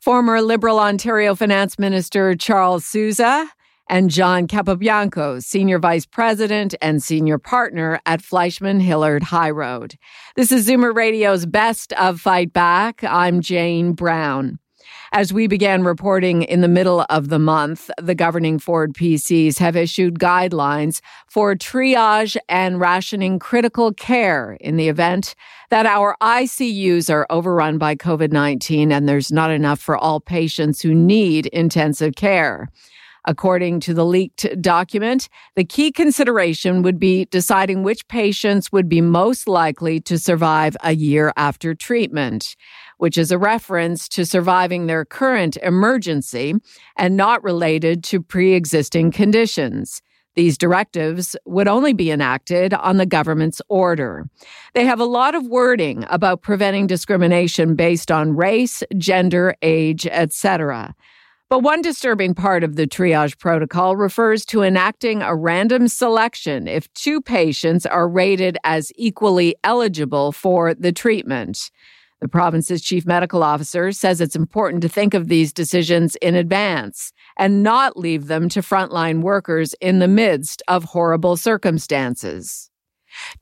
Former 0.00 0.42
Liberal 0.42 0.80
Ontario 0.80 1.34
Finance 1.34 1.78
Minister 1.78 2.34
Charles 2.34 2.84
Sousa 2.84 3.48
and 3.88 4.10
John 4.10 4.46
Capobianco, 4.46 5.42
Senior 5.42 5.78
Vice 5.78 6.06
President 6.06 6.74
and 6.80 7.02
Senior 7.02 7.38
Partner 7.38 8.00
at 8.06 8.22
Fleishman 8.22 8.80
Hillard 8.80 9.22
High 9.22 9.50
Road. 9.50 9.96
This 10.36 10.50
is 10.50 10.68
Zoomer 10.68 10.94
Radio's 10.94 11.46
Best 11.46 11.92
of 11.94 12.20
Fight 12.20 12.52
Back. 12.52 13.04
I'm 13.04 13.40
Jane 13.40 13.92
Brown. 13.92 14.58
As 15.12 15.32
we 15.32 15.46
began 15.46 15.84
reporting 15.84 16.42
in 16.42 16.60
the 16.60 16.68
middle 16.68 17.06
of 17.08 17.28
the 17.28 17.38
month, 17.38 17.88
the 18.02 18.16
governing 18.16 18.58
Ford 18.58 18.94
PCs 18.94 19.58
have 19.58 19.76
issued 19.76 20.18
guidelines 20.18 21.00
for 21.28 21.54
triage 21.54 22.36
and 22.48 22.80
rationing 22.80 23.38
critical 23.38 23.92
care 23.92 24.56
in 24.60 24.76
the 24.76 24.88
event 24.88 25.36
that 25.70 25.86
our 25.86 26.16
ICUs 26.20 27.08
are 27.10 27.26
overrun 27.30 27.78
by 27.78 27.94
COVID 27.94 28.32
19 28.32 28.90
and 28.90 29.08
there's 29.08 29.30
not 29.30 29.50
enough 29.50 29.78
for 29.78 29.96
all 29.96 30.20
patients 30.20 30.82
who 30.82 30.92
need 30.94 31.46
intensive 31.46 32.16
care. 32.16 32.68
According 33.26 33.80
to 33.80 33.94
the 33.94 34.04
leaked 34.04 34.46
document, 34.60 35.28
the 35.56 35.64
key 35.64 35.90
consideration 35.90 36.82
would 36.82 36.98
be 36.98 37.24
deciding 37.26 37.82
which 37.82 38.06
patients 38.08 38.70
would 38.70 38.88
be 38.88 39.00
most 39.00 39.48
likely 39.48 39.98
to 40.00 40.18
survive 40.18 40.76
a 40.82 40.94
year 40.94 41.32
after 41.36 41.74
treatment, 41.74 42.54
which 42.98 43.16
is 43.16 43.30
a 43.30 43.38
reference 43.38 44.08
to 44.10 44.26
surviving 44.26 44.86
their 44.86 45.06
current 45.06 45.56
emergency 45.62 46.54
and 46.98 47.16
not 47.16 47.42
related 47.42 48.04
to 48.04 48.20
pre 48.20 48.52
existing 48.52 49.10
conditions. 49.10 50.02
These 50.34 50.58
directives 50.58 51.36
would 51.46 51.68
only 51.68 51.92
be 51.92 52.10
enacted 52.10 52.74
on 52.74 52.96
the 52.96 53.06
government's 53.06 53.62
order. 53.68 54.28
They 54.74 54.84
have 54.84 55.00
a 55.00 55.04
lot 55.04 55.34
of 55.34 55.46
wording 55.46 56.04
about 56.10 56.42
preventing 56.42 56.88
discrimination 56.88 57.76
based 57.76 58.10
on 58.10 58.36
race, 58.36 58.82
gender, 58.98 59.54
age, 59.62 60.06
etc. 60.06 60.94
But 61.50 61.60
one 61.60 61.82
disturbing 61.82 62.34
part 62.34 62.64
of 62.64 62.76
the 62.76 62.86
triage 62.86 63.38
protocol 63.38 63.96
refers 63.96 64.44
to 64.46 64.62
enacting 64.62 65.20
a 65.22 65.36
random 65.36 65.88
selection 65.88 66.66
if 66.66 66.92
two 66.94 67.20
patients 67.20 67.84
are 67.84 68.08
rated 68.08 68.56
as 68.64 68.90
equally 68.96 69.54
eligible 69.62 70.32
for 70.32 70.74
the 70.74 70.90
treatment. 70.90 71.70
The 72.20 72.28
province's 72.28 72.80
chief 72.80 73.04
medical 73.04 73.42
officer 73.42 73.92
says 73.92 74.22
it's 74.22 74.34
important 74.34 74.80
to 74.82 74.88
think 74.88 75.12
of 75.12 75.28
these 75.28 75.52
decisions 75.52 76.16
in 76.16 76.34
advance 76.34 77.12
and 77.36 77.62
not 77.62 77.98
leave 77.98 78.28
them 78.28 78.48
to 78.48 78.60
frontline 78.60 79.20
workers 79.20 79.74
in 79.80 79.98
the 79.98 80.08
midst 80.08 80.62
of 80.66 80.84
horrible 80.84 81.36
circumstances. 81.36 82.70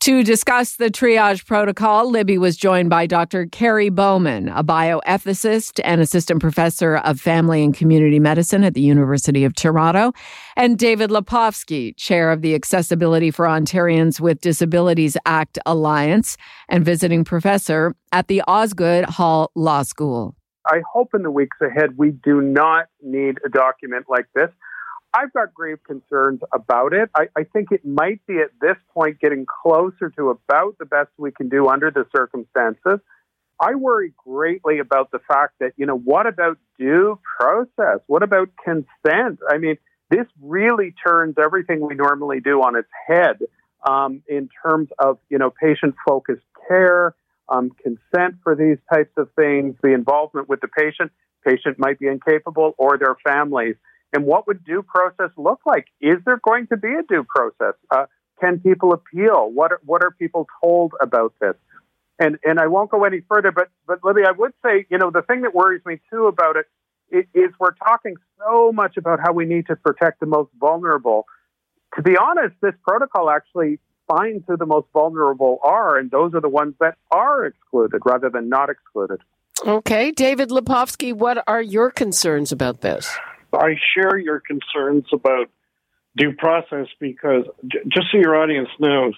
To 0.00 0.24
discuss 0.24 0.76
the 0.76 0.90
triage 0.90 1.46
protocol, 1.46 2.11
Libby 2.11 2.38
was 2.38 2.56
joined 2.56 2.90
by 2.90 3.06
Dr. 3.06 3.46
Kerry 3.46 3.88
Bowman, 3.88 4.48
a 4.48 4.64
bioethicist 4.64 5.80
and 5.85 6.00
assistant 6.00 6.40
professor 6.40 6.96
of 6.96 7.20
family 7.20 7.62
and 7.62 7.74
community 7.74 8.18
medicine 8.18 8.64
at 8.64 8.74
the 8.74 8.80
University 8.80 9.44
of 9.44 9.54
Toronto, 9.54 10.12
and 10.56 10.78
David 10.78 11.11
Lepofsky, 11.11 11.96
chair 11.96 12.32
of 12.32 12.42
the 12.42 12.54
Accessibility 12.54 13.30
for 13.30 13.46
Ontarians 13.46 14.20
with 14.20 14.40
Disabilities 14.40 15.16
Act 15.24 15.58
Alliance 15.66 16.37
and 16.68 16.85
visiting 16.85 17.24
professor 17.24 17.94
at 18.12 18.28
the 18.28 18.42
Osgoode 18.42 19.04
Hall 19.04 19.50
Law 19.54 19.82
School. 19.82 20.35
I 20.66 20.80
hope 20.92 21.11
in 21.14 21.22
the 21.22 21.30
weeks 21.30 21.56
ahead 21.61 21.96
we 21.96 22.11
do 22.11 22.40
not 22.40 22.87
need 23.02 23.38
a 23.44 23.48
document 23.48 24.06
like 24.08 24.26
this. 24.35 24.50
I've 25.14 25.33
got 25.33 25.53
grave 25.53 25.79
concerns 25.85 26.40
about 26.55 26.94
it. 26.94 27.11
I, 27.14 27.29
I, 27.37 27.44
think 27.44 27.70
it 27.70 27.85
might 27.85 28.25
be 28.27 28.38
at 28.38 28.51
this 28.61 28.77
point 28.94 29.20
getting 29.20 29.44
closer 29.44 30.09
to 30.16 30.31
about 30.31 30.79
the 30.79 30.87
best 30.87 31.11
we 31.18 31.31
can 31.31 31.51
do 31.51 31.68
under 31.68 31.90
the 31.90 32.07
circumstances. 32.16 32.98
I 33.61 33.75
worry 33.75 34.14
greatly 34.16 34.79
about 34.79 35.11
the 35.11 35.18
fact 35.20 35.55
that, 35.61 35.72
you 35.77 35.87
know, 35.87 35.96
what 35.96 36.27
about 36.27 36.59
due 36.79 37.18
process? 37.38 38.01
What 38.07 38.22
about 38.22 38.48
consent? 38.64 39.40
I 39.48 39.59
mean, 39.59 39.77
this 40.11 40.27
really 40.40 40.94
turns 41.07 41.37
everything 41.38 41.87
we 41.87 41.94
normally 41.94 42.40
do 42.40 42.62
on 42.62 42.75
its 42.75 42.88
head 43.07 43.38
um, 43.88 44.22
in 44.27 44.48
terms 44.62 44.88
of, 44.98 45.18
you 45.29 45.38
know, 45.38 45.51
patient 45.51 45.94
focused 46.07 46.42
care, 46.68 47.14
um, 47.48 47.70
consent 47.83 48.37
for 48.42 48.57
these 48.57 48.79
types 48.92 49.12
of 49.16 49.29
things, 49.37 49.77
the 49.83 49.92
involvement 49.92 50.48
with 50.48 50.61
the 50.61 50.68
patient. 50.68 51.12
Patient 51.44 51.79
might 51.79 51.98
be 51.98 52.07
incapable 52.07 52.75
or 52.79 52.98
their 52.98 53.16
families. 53.25 53.77
And 54.12 54.27
what 54.27 54.46
would 54.46 54.64
due 54.64 54.83
process 54.83 55.31
look 55.37 55.61
like? 55.64 55.87
Is 56.01 56.18
there 56.25 56.40
going 56.44 56.66
to 56.68 56.77
be 56.77 56.88
a 56.88 57.03
due 57.03 57.25
process? 57.25 57.75
Uh, 57.90 58.07
can 58.40 58.61
people 58.61 58.92
appeal? 58.92 59.51
What 59.51 59.72
are, 59.72 59.81
what 59.85 60.03
are 60.03 60.11
people 60.11 60.46
told 60.62 60.92
about 61.01 61.35
this? 61.40 61.55
And 62.18 62.38
and 62.44 62.61
I 62.61 62.66
won't 62.66 62.90
go 62.90 63.05
any 63.05 63.22
further, 63.29 63.51
but 63.51 63.68
but 63.87 64.01
Libby, 64.05 64.22
I 64.27 64.33
would 64.33 64.53
say, 64.64 64.87
you 64.90 64.98
know, 64.98 65.11
the 65.11 65.22
thing 65.22 65.42
that 65.42 65.55
worries 65.55 65.81
me 65.87 65.98
too 66.11 66.27
about 66.27 66.57
it 66.57 66.66
is 67.11 67.51
we're 67.59 67.75
talking 67.75 68.16
so 68.38 68.72
much 68.72 68.96
about 68.96 69.20
how 69.20 69.33
we 69.33 69.44
need 69.44 69.66
to 69.66 69.77
protect 69.77 70.20
the 70.20 70.27
most 70.27 70.51
vulnerable. 70.59 71.27
To 71.96 72.03
be 72.03 72.16
honest, 72.16 72.55
this 72.61 72.75
protocol 72.87 73.31
actually 73.31 73.79
finds 74.09 74.44
who 74.46 74.57
the 74.57 74.66
most 74.66 74.87
vulnerable 74.92 75.59
are, 75.62 75.98
and 75.98 76.11
those 76.11 76.35
are 76.35 76.40
the 76.40 76.48
ones 76.48 76.75
that 76.81 76.96
are 77.11 77.44
excluded 77.44 78.01
rather 78.05 78.31
than 78.31 78.48
not 78.48 78.70
excluded. 78.70 79.20
Okay, 79.66 80.11
David 80.11 80.48
Lepofsky, 80.48 81.12
what 81.12 81.42
are 81.46 81.62
your 81.62 81.90
concerns 81.90 82.51
about 82.51 82.81
this? 82.81 83.14
I 83.55 83.77
share 83.95 84.19
your 84.19 84.41
concerns 84.41 85.05
about 85.12 85.49
due 86.17 86.33
process 86.33 86.87
because, 86.99 87.45
just 87.65 88.07
so 88.12 88.19
your 88.19 88.37
audience 88.37 88.69
knows, 88.79 89.15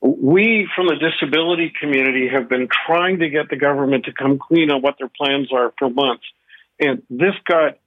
we 0.00 0.68
from 0.74 0.86
the 0.86 0.96
disability 0.96 1.72
community 1.80 2.28
have 2.32 2.48
been 2.48 2.68
trying 2.86 3.18
to 3.18 3.28
get 3.28 3.48
the 3.50 3.56
government 3.56 4.04
to 4.04 4.12
come 4.12 4.38
clean 4.38 4.70
on 4.70 4.80
what 4.80 4.96
their 4.98 5.08
plans 5.08 5.48
are 5.52 5.72
for 5.78 5.90
months. 5.90 6.24
And 6.78 7.02
this 7.10 7.34
got 7.46 7.78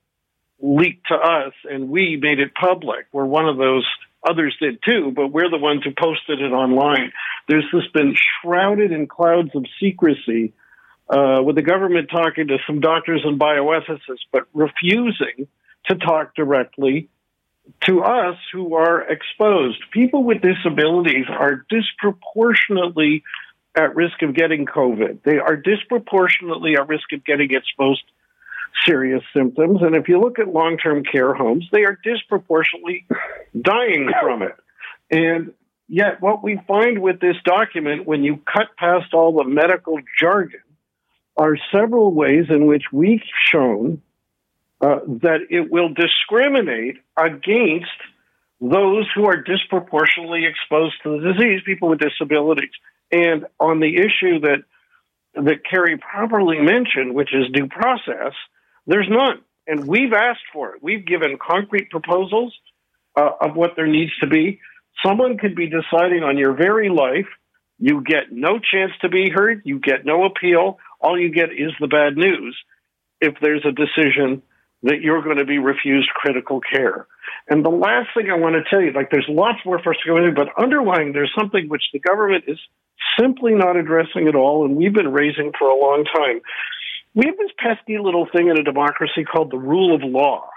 leaked 0.59 1.07
to 1.07 1.15
us 1.15 1.53
and 1.63 1.89
we 1.89 2.19
made 2.21 2.39
it 2.39 2.53
public. 2.53 3.07
We're 3.11 3.25
one 3.25 3.47
of 3.47 3.57
those 3.57 3.87
others 4.27 4.55
did 4.59 4.79
too, 4.87 5.11
but 5.15 5.29
we're 5.29 5.49
the 5.49 5.57
ones 5.57 5.83
who 5.83 5.91
posted 5.97 6.41
it 6.41 6.51
online. 6.51 7.11
There's 7.47 7.65
just 7.73 7.93
been 7.93 8.15
shrouded 8.43 8.91
in 8.91 9.07
clouds 9.07 9.49
of 9.55 9.65
secrecy 9.79 10.53
uh, 11.09 11.41
with 11.43 11.55
the 11.55 11.61
government 11.61 12.09
talking 12.09 12.47
to 12.47 12.57
some 12.67 12.79
doctors 12.79 13.21
and 13.23 13.39
bioethicists, 13.39 14.27
but 14.31 14.43
refusing 14.53 15.47
to 15.87 15.95
talk 15.95 16.35
directly 16.35 17.09
to 17.81 18.01
us 18.01 18.37
who 18.51 18.75
are 18.75 19.01
exposed. 19.01 19.79
People 19.91 20.23
with 20.23 20.41
disabilities 20.41 21.25
are 21.29 21.65
disproportionately 21.69 23.23
at 23.75 23.95
risk 23.95 24.21
of 24.21 24.35
getting 24.35 24.65
COVID. 24.65 25.23
They 25.23 25.37
are 25.37 25.55
disproportionately 25.55 26.75
at 26.75 26.87
risk 26.87 27.13
of 27.13 27.23
getting 27.23 27.51
exposed 27.53 28.03
serious 28.85 29.23
symptoms. 29.35 29.79
And 29.81 29.95
if 29.95 30.07
you 30.07 30.19
look 30.19 30.39
at 30.39 30.47
long 30.47 30.77
term 30.77 31.03
care 31.03 31.33
homes, 31.33 31.67
they 31.71 31.83
are 31.83 31.97
disproportionately 32.03 33.05
dying 33.59 34.09
from 34.21 34.43
it. 34.43 34.55
And 35.09 35.53
yet, 35.87 36.21
what 36.21 36.43
we 36.43 36.59
find 36.67 36.99
with 36.99 37.19
this 37.19 37.35
document, 37.43 38.05
when 38.05 38.23
you 38.23 38.37
cut 38.37 38.75
past 38.77 39.13
all 39.13 39.33
the 39.33 39.49
medical 39.49 39.99
jargon, 40.19 40.61
are 41.37 41.57
several 41.71 42.13
ways 42.13 42.45
in 42.49 42.65
which 42.65 42.83
we've 42.91 43.23
shown 43.49 44.01
uh, 44.81 44.99
that 45.05 45.41
it 45.49 45.71
will 45.71 45.89
discriminate 45.89 46.97
against 47.17 47.85
those 48.59 49.07
who 49.15 49.25
are 49.25 49.37
disproportionately 49.37 50.45
exposed 50.45 50.95
to 51.03 51.19
the 51.19 51.33
disease, 51.33 51.61
people 51.65 51.89
with 51.89 51.99
disabilities. 51.99 52.71
And 53.11 53.45
on 53.59 53.79
the 53.79 53.95
issue 53.97 54.39
that 54.41 54.63
that 55.33 55.61
Kerry 55.69 55.97
properly 55.97 56.59
mentioned, 56.59 57.13
which 57.15 57.33
is 57.33 57.51
due 57.53 57.67
process, 57.67 58.33
there's 58.85 59.07
none. 59.09 59.41
And 59.65 59.87
we've 59.87 60.13
asked 60.13 60.43
for 60.51 60.75
it. 60.75 60.83
We've 60.83 61.05
given 61.05 61.37
concrete 61.39 61.89
proposals 61.89 62.53
uh, 63.15 63.29
of 63.39 63.55
what 63.55 63.71
there 63.75 63.87
needs 63.87 64.11
to 64.19 64.27
be. 64.27 64.59
Someone 65.05 65.37
could 65.37 65.55
be 65.55 65.67
deciding 65.67 66.23
on 66.23 66.37
your 66.37 66.53
very 66.53 66.89
life. 66.89 67.27
You 67.79 68.03
get 68.03 68.31
no 68.31 68.59
chance 68.59 68.91
to 69.01 69.09
be 69.09 69.29
heard. 69.29 69.61
You 69.63 69.79
get 69.79 70.05
no 70.05 70.25
appeal. 70.25 70.79
All 70.99 71.17
you 71.17 71.31
get 71.31 71.51
is 71.51 71.71
the 71.79 71.87
bad 71.87 72.17
news 72.17 72.57
if 73.21 73.35
there's 73.41 73.65
a 73.65 73.71
decision 73.71 74.41
that 74.83 75.01
you're 75.01 75.21
going 75.21 75.37
to 75.37 75.45
be 75.45 75.59
refused 75.59 76.09
critical 76.09 76.59
care. 76.59 77.07
And 77.47 77.63
the 77.63 77.69
last 77.69 78.09
thing 78.15 78.29
I 78.31 78.37
want 78.37 78.55
to 78.55 78.63
tell 78.69 78.81
you, 78.81 78.91
like 78.93 79.11
there's 79.11 79.27
lots 79.29 79.59
more 79.65 79.81
for 79.81 79.91
us 79.93 79.99
to 80.03 80.09
go 80.09 80.17
into, 80.17 80.31
but 80.31 80.49
underlying 80.61 81.13
there's 81.13 81.31
something 81.37 81.69
which 81.69 81.83
the 81.93 81.99
government 81.99 82.45
is 82.47 82.57
simply 83.19 83.53
not 83.53 83.77
addressing 83.77 84.27
at 84.27 84.35
all, 84.35 84.65
and 84.65 84.75
we've 84.75 84.93
been 84.93 85.11
raising 85.11 85.51
for 85.57 85.67
a 85.67 85.75
long 85.75 86.05
time. 86.05 86.41
We 87.13 87.25
have 87.25 87.37
this 87.37 87.51
pesky 87.57 87.97
little 87.97 88.27
thing 88.31 88.47
in 88.47 88.57
a 88.57 88.63
democracy 88.63 89.23
called 89.23 89.51
the 89.51 89.57
rule 89.57 89.93
of 89.93 90.01
law. 90.03 90.49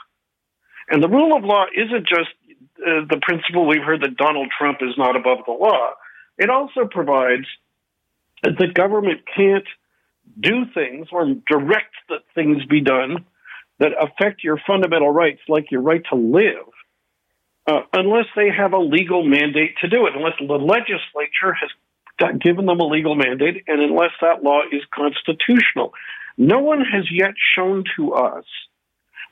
And 0.88 1.02
the 1.02 1.08
rule 1.08 1.36
of 1.36 1.44
law 1.44 1.64
isn't 1.74 2.06
just 2.06 2.30
uh, 2.78 3.06
the 3.08 3.20
principle 3.22 3.66
we've 3.66 3.82
heard 3.82 4.02
that 4.02 4.16
Donald 4.16 4.48
Trump 4.56 4.78
is 4.82 4.96
not 4.96 5.16
above 5.16 5.38
the 5.46 5.52
law. 5.52 5.92
It 6.38 6.50
also 6.50 6.86
provides 6.90 7.46
that 8.42 8.58
the 8.58 8.68
government 8.68 9.22
can't 9.34 9.66
do 10.38 10.64
things 10.74 11.08
or 11.12 11.26
direct 11.48 11.94
that 12.08 12.20
things 12.34 12.64
be 12.66 12.80
done 12.80 13.24
that 13.78 13.92
affect 14.00 14.44
your 14.44 14.60
fundamental 14.66 15.10
rights, 15.10 15.40
like 15.48 15.70
your 15.70 15.82
right 15.82 16.02
to 16.10 16.16
live, 16.16 16.68
uh, 17.66 17.80
unless 17.92 18.26
they 18.36 18.50
have 18.50 18.72
a 18.72 18.78
legal 18.78 19.24
mandate 19.24 19.76
to 19.80 19.88
do 19.88 20.06
it, 20.06 20.14
unless 20.14 20.34
the 20.38 20.54
legislature 20.54 21.54
has 21.54 21.70
given 22.40 22.66
them 22.66 22.80
a 22.80 22.86
legal 22.86 23.14
mandate, 23.14 23.64
and 23.66 23.82
unless 23.82 24.12
that 24.20 24.42
law 24.42 24.60
is 24.70 24.82
constitutional. 24.94 25.92
No 26.36 26.60
one 26.60 26.80
has 26.80 27.04
yet 27.10 27.34
shown 27.56 27.84
to 27.96 28.12
us 28.14 28.44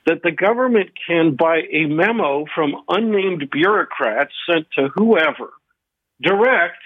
that 0.05 0.21
the 0.21 0.31
government 0.31 0.89
can, 1.07 1.35
by 1.35 1.61
a 1.71 1.85
memo 1.85 2.45
from 2.53 2.75
unnamed 2.89 3.49
bureaucrats 3.51 4.33
sent 4.49 4.67
to 4.71 4.89
whoever, 4.95 5.53
direct 6.21 6.77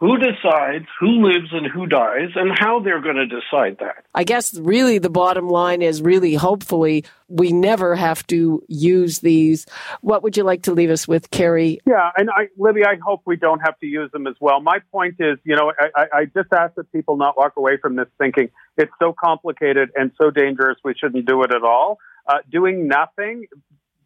who 0.00 0.16
decides 0.16 0.86
who 0.98 1.26
lives 1.26 1.48
and 1.52 1.66
who 1.66 1.86
dies 1.86 2.30
and 2.34 2.50
how 2.58 2.80
they're 2.80 3.02
going 3.02 3.16
to 3.16 3.26
decide 3.26 3.76
that. 3.80 4.02
I 4.14 4.24
guess 4.24 4.58
really 4.58 4.96
the 4.96 5.10
bottom 5.10 5.46
line 5.46 5.82
is 5.82 6.00
really 6.00 6.34
hopefully 6.34 7.04
we 7.28 7.52
never 7.52 7.94
have 7.94 8.26
to 8.28 8.64
use 8.66 9.18
these. 9.18 9.66
What 10.00 10.22
would 10.22 10.38
you 10.38 10.42
like 10.42 10.62
to 10.62 10.72
leave 10.72 10.90
us 10.90 11.06
with, 11.06 11.30
Kerry? 11.30 11.80
Yeah, 11.86 12.10
and 12.16 12.30
I, 12.30 12.48
Libby, 12.56 12.84
I 12.84 12.96
hope 12.96 13.20
we 13.26 13.36
don't 13.36 13.60
have 13.60 13.78
to 13.80 13.86
use 13.86 14.10
them 14.10 14.26
as 14.26 14.36
well. 14.40 14.60
My 14.60 14.78
point 14.90 15.16
is, 15.18 15.38
you 15.44 15.54
know, 15.54 15.70
I, 15.78 16.06
I 16.12 16.24
just 16.24 16.50
ask 16.50 16.74
that 16.76 16.90
people 16.92 17.18
not 17.18 17.36
walk 17.36 17.52
away 17.58 17.76
from 17.76 17.96
this 17.96 18.08
thinking 18.16 18.48
it's 18.78 18.92
so 18.98 19.12
complicated 19.12 19.90
and 19.94 20.12
so 20.20 20.30
dangerous 20.30 20.78
we 20.82 20.94
shouldn't 20.94 21.26
do 21.26 21.42
it 21.42 21.52
at 21.54 21.62
all. 21.62 21.98
Uh, 22.26 22.38
doing 22.50 22.88
nothing 22.88 23.46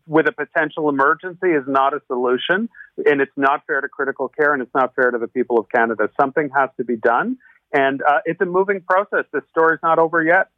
with 0.06 0.26
a 0.26 0.32
potential 0.32 0.88
emergency 0.88 1.48
is 1.48 1.64
not 1.66 1.94
a 1.94 2.00
solution, 2.06 2.68
and 3.06 3.20
it's 3.20 3.32
not 3.36 3.62
fair 3.66 3.80
to 3.80 3.88
critical 3.88 4.28
care, 4.28 4.52
and 4.52 4.62
it's 4.62 4.74
not 4.74 4.94
fair 4.94 5.10
to 5.10 5.18
the 5.18 5.28
people 5.28 5.58
of 5.58 5.66
Canada. 5.74 6.08
Something 6.20 6.50
has 6.54 6.70
to 6.76 6.84
be 6.84 6.96
done, 6.96 7.38
and 7.72 8.02
uh, 8.02 8.18
it's 8.24 8.40
a 8.40 8.46
moving 8.46 8.80
process. 8.80 9.24
This 9.32 9.42
story's 9.50 9.80
not 9.82 9.98
over 9.98 10.22
yet. 10.22 10.48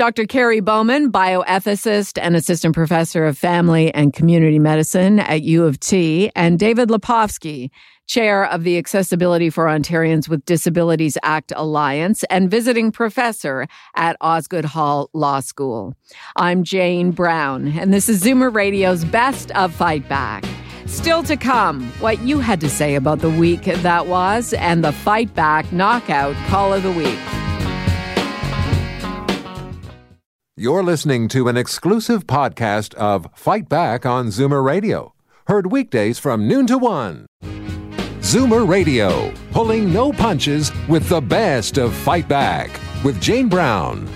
Dr. 0.00 0.24
Kerry 0.24 0.60
Bowman, 0.60 1.12
bioethicist 1.12 2.18
and 2.22 2.34
assistant 2.34 2.74
professor 2.74 3.26
of 3.26 3.36
family 3.36 3.92
and 3.92 4.14
community 4.14 4.58
medicine 4.58 5.20
at 5.20 5.42
U 5.42 5.66
of 5.66 5.78
T, 5.78 6.30
and 6.34 6.58
David 6.58 6.88
Lepofsky, 6.88 7.68
chair 8.06 8.46
of 8.46 8.64
the 8.64 8.78
Accessibility 8.78 9.50
for 9.50 9.66
Ontarians 9.66 10.26
with 10.26 10.42
Disabilities 10.46 11.18
Act 11.22 11.52
Alliance 11.54 12.24
and 12.30 12.50
visiting 12.50 12.90
professor 12.90 13.66
at 13.94 14.16
Osgoode 14.22 14.64
Hall 14.64 15.10
Law 15.12 15.40
School. 15.40 15.92
I'm 16.34 16.64
Jane 16.64 17.10
Brown, 17.10 17.68
and 17.68 17.92
this 17.92 18.08
is 18.08 18.24
Zoomer 18.24 18.50
Radio's 18.54 19.04
Best 19.04 19.50
of 19.50 19.70
Fight 19.70 20.08
Back. 20.08 20.46
Still 20.86 21.22
to 21.24 21.36
come, 21.36 21.92
what 22.00 22.18
you 22.22 22.40
had 22.40 22.62
to 22.62 22.70
say 22.70 22.94
about 22.94 23.18
the 23.18 23.28
week 23.28 23.64
that 23.64 24.06
was 24.06 24.54
and 24.54 24.82
the 24.82 24.92
Fight 24.92 25.34
Back 25.34 25.70
Knockout 25.74 26.34
Call 26.48 26.72
of 26.72 26.84
the 26.84 26.92
Week. 26.92 27.39
You're 30.60 30.82
listening 30.82 31.28
to 31.28 31.48
an 31.48 31.56
exclusive 31.56 32.26
podcast 32.26 32.92
of 32.96 33.26
Fight 33.34 33.70
Back 33.70 34.04
on 34.04 34.26
Zoomer 34.26 34.62
Radio, 34.62 35.14
heard 35.46 35.72
weekdays 35.72 36.18
from 36.18 36.46
noon 36.46 36.66
to 36.66 36.76
one. 36.76 37.24
Zoomer 38.20 38.68
Radio, 38.68 39.32
pulling 39.52 39.90
no 39.90 40.12
punches 40.12 40.70
with 40.86 41.08
the 41.08 41.22
best 41.22 41.78
of 41.78 41.94
Fight 41.94 42.28
Back 42.28 42.78
with 43.02 43.18
Jane 43.22 43.48
Brown. 43.48 44.06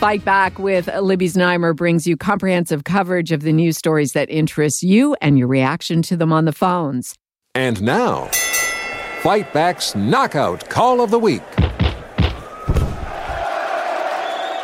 Fight 0.00 0.22
Back 0.22 0.58
with 0.58 0.86
Libby 1.00 1.28
Znaimer 1.28 1.74
brings 1.74 2.06
you 2.06 2.18
comprehensive 2.18 2.84
coverage 2.84 3.32
of 3.32 3.40
the 3.40 3.52
news 3.54 3.78
stories 3.78 4.12
that 4.12 4.28
interest 4.28 4.82
you 4.82 5.16
and 5.22 5.38
your 5.38 5.48
reaction 5.48 6.02
to 6.02 6.14
them 6.14 6.30
on 6.30 6.44
the 6.44 6.52
phones. 6.52 7.14
And 7.54 7.80
now, 7.80 8.26
Fight 9.22 9.50
Back's 9.54 9.94
Knockout 9.94 10.68
Call 10.68 11.00
of 11.00 11.10
the 11.10 11.18
Week. 11.18 11.40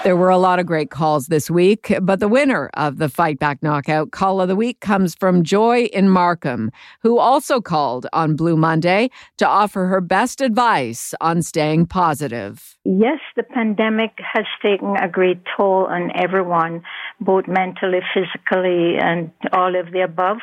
There 0.03 0.17
were 0.17 0.31
a 0.31 0.39
lot 0.39 0.59
of 0.59 0.65
great 0.65 0.91
calls 0.91 1.27
this 1.27 1.51
week, 1.51 1.93
but 2.01 2.21
the 2.21 2.29
winner 2.29 2.71
of 2.73 2.97
the 2.97 3.11
Fight 3.11 3.39
Back 3.39 3.63
Knockout 3.63 4.13
Call 4.13 4.41
of 4.41 4.49
the 4.49 4.57
Week 4.57 4.81
comes 4.81 5.15
from 5.15 5.45
Joy 5.45 5.91
in 5.93 6.09
Markham, 6.09 6.73
who 7.03 7.19
also 7.19 7.61
called 7.61 8.07
on 8.15 8.35
Blue 8.35 8.57
Monday 8.57 9.11
to 9.37 9.47
offer 9.47 9.85
her 9.89 10.01
best 10.01 10.41
advice 10.41 11.13
on 11.21 11.43
staying 11.43 11.85
positive. 11.85 12.79
Yes, 12.83 13.19
the 13.37 13.43
pandemic 13.43 14.13
has 14.19 14.47
taken 14.63 14.97
a 14.97 15.07
great 15.07 15.43
toll 15.55 15.87
on 15.91 16.11
everyone, 16.15 16.83
both 17.21 17.47
mentally, 17.47 18.01
physically, 18.15 18.97
and 18.99 19.31
all 19.53 19.79
of 19.79 19.93
the 19.93 20.01
above. 20.01 20.39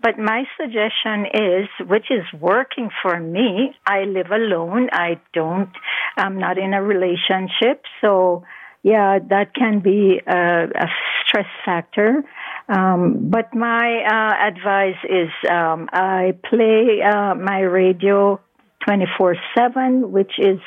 But 0.00 0.16
my 0.16 0.44
suggestion 0.56 1.26
is, 1.34 1.88
which 1.88 2.06
is 2.08 2.40
working 2.40 2.90
for 3.02 3.18
me, 3.18 3.74
I 3.84 4.04
live 4.04 4.30
alone. 4.30 4.90
I 4.92 5.20
don't, 5.34 5.70
I'm 6.16 6.38
not 6.38 6.56
in 6.56 6.72
a 6.72 6.82
relationship. 6.82 7.82
So 8.00 8.44
yeah, 8.82 9.18
that 9.30 9.54
can 9.54 9.80
be 9.80 10.20
a, 10.26 10.64
a 10.64 10.86
stress 11.24 11.46
factor. 11.64 12.24
Um, 12.68 13.30
but 13.30 13.54
my 13.54 14.02
uh, 14.04 14.48
advice 14.48 14.98
is 15.04 15.30
um, 15.50 15.88
I 15.92 16.34
play 16.48 17.00
uh, 17.02 17.34
my 17.34 17.60
radio 17.60 18.40
24 18.84 19.36
7, 19.56 20.10
which 20.10 20.32
is 20.38 20.58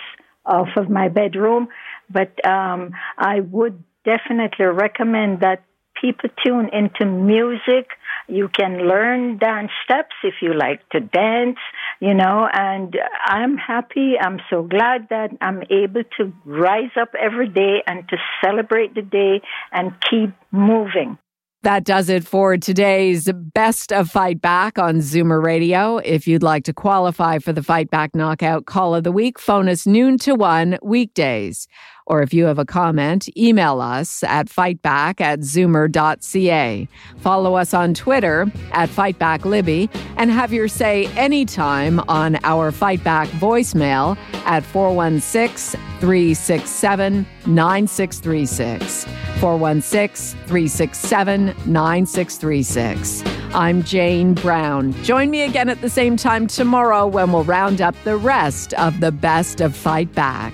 off 0.45 0.69
of 0.77 0.89
my 0.89 1.09
bedroom. 1.09 1.67
But 2.09 2.45
um, 2.47 2.91
I 3.17 3.39
would 3.41 3.83
definitely 4.05 4.65
recommend 4.65 5.41
that 5.41 5.63
people 6.05 6.29
tune 6.45 6.69
into 6.71 7.05
music. 7.05 7.89
You 8.27 8.49
can 8.49 8.87
learn 8.87 9.37
dance 9.37 9.71
steps 9.83 10.15
if 10.23 10.35
you 10.41 10.53
like 10.53 10.87
to 10.89 10.99
dance, 10.99 11.57
you 11.99 12.13
know, 12.13 12.47
and 12.51 12.95
I'm 13.25 13.57
happy. 13.57 14.13
I'm 14.19 14.39
so 14.49 14.63
glad 14.63 15.07
that 15.09 15.29
I'm 15.41 15.63
able 15.63 16.03
to 16.17 16.33
rise 16.45 16.91
up 16.99 17.09
every 17.19 17.49
day 17.49 17.83
and 17.87 18.07
to 18.09 18.17
celebrate 18.43 18.93
the 18.95 19.01
day 19.01 19.41
and 19.71 19.91
keep 20.09 20.33
moving. 20.51 21.17
That 21.63 21.83
does 21.83 22.09
it 22.09 22.23
for 22.27 22.57
today's 22.57 23.27
Best 23.33 23.91
of 23.91 24.11
Fight 24.11 24.39
Back 24.39 24.77
on 24.77 24.97
Zoomer 24.97 25.43
Radio. 25.43 25.97
If 25.97 26.27
you'd 26.27 26.43
like 26.43 26.63
to 26.65 26.73
qualify 26.73 27.39
for 27.39 27.53
the 27.53 27.63
Fight 27.63 27.89
Back 27.89 28.15
Knockout 28.15 28.67
Call 28.67 28.93
of 28.93 29.03
the 29.03 29.11
Week, 29.11 29.39
phone 29.39 29.67
us 29.67 29.87
noon 29.87 30.19
to 30.19 30.35
one 30.35 30.77
weekdays. 30.83 31.67
Or 32.07 32.21
if 32.21 32.33
you 32.33 32.45
have 32.45 32.59
a 32.59 32.65
comment, 32.65 33.27
email 33.35 33.81
us 33.81 34.23
at 34.23 34.47
fightback 34.47 35.19
at 35.21 35.39
zoomer.ca. 35.39 36.87
Follow 37.17 37.55
us 37.55 37.73
on 37.73 37.93
Twitter 37.93 38.51
at 38.71 38.89
FightbackLibby 38.89 39.89
and 40.17 40.29
have 40.29 40.53
your 40.53 40.67
say 40.67 41.07
anytime 41.15 41.99
on 42.07 42.37
our 42.43 42.71
Fightback 42.71 43.27
voicemail 43.39 44.17
at 44.45 44.63
416 44.63 45.79
367 45.99 47.25
9636. 47.47 49.05
416 49.39 50.39
367 50.45 51.45
9636. 51.65 53.23
I'm 53.53 53.83
Jane 53.83 54.33
Brown. 54.33 54.91
Join 55.03 55.29
me 55.31 55.41
again 55.41 55.69
at 55.69 55.81
the 55.81 55.89
same 55.89 56.17
time 56.17 56.45
tomorrow 56.45 57.07
when 57.07 57.31
we'll 57.31 57.45
round 57.45 57.81
up 57.81 57.95
the 58.03 58.17
rest 58.17 58.73
of 58.75 58.99
the 58.99 59.11
best 59.11 59.61
of 59.61 59.75
Fight 59.75 60.13
Back. 60.13 60.53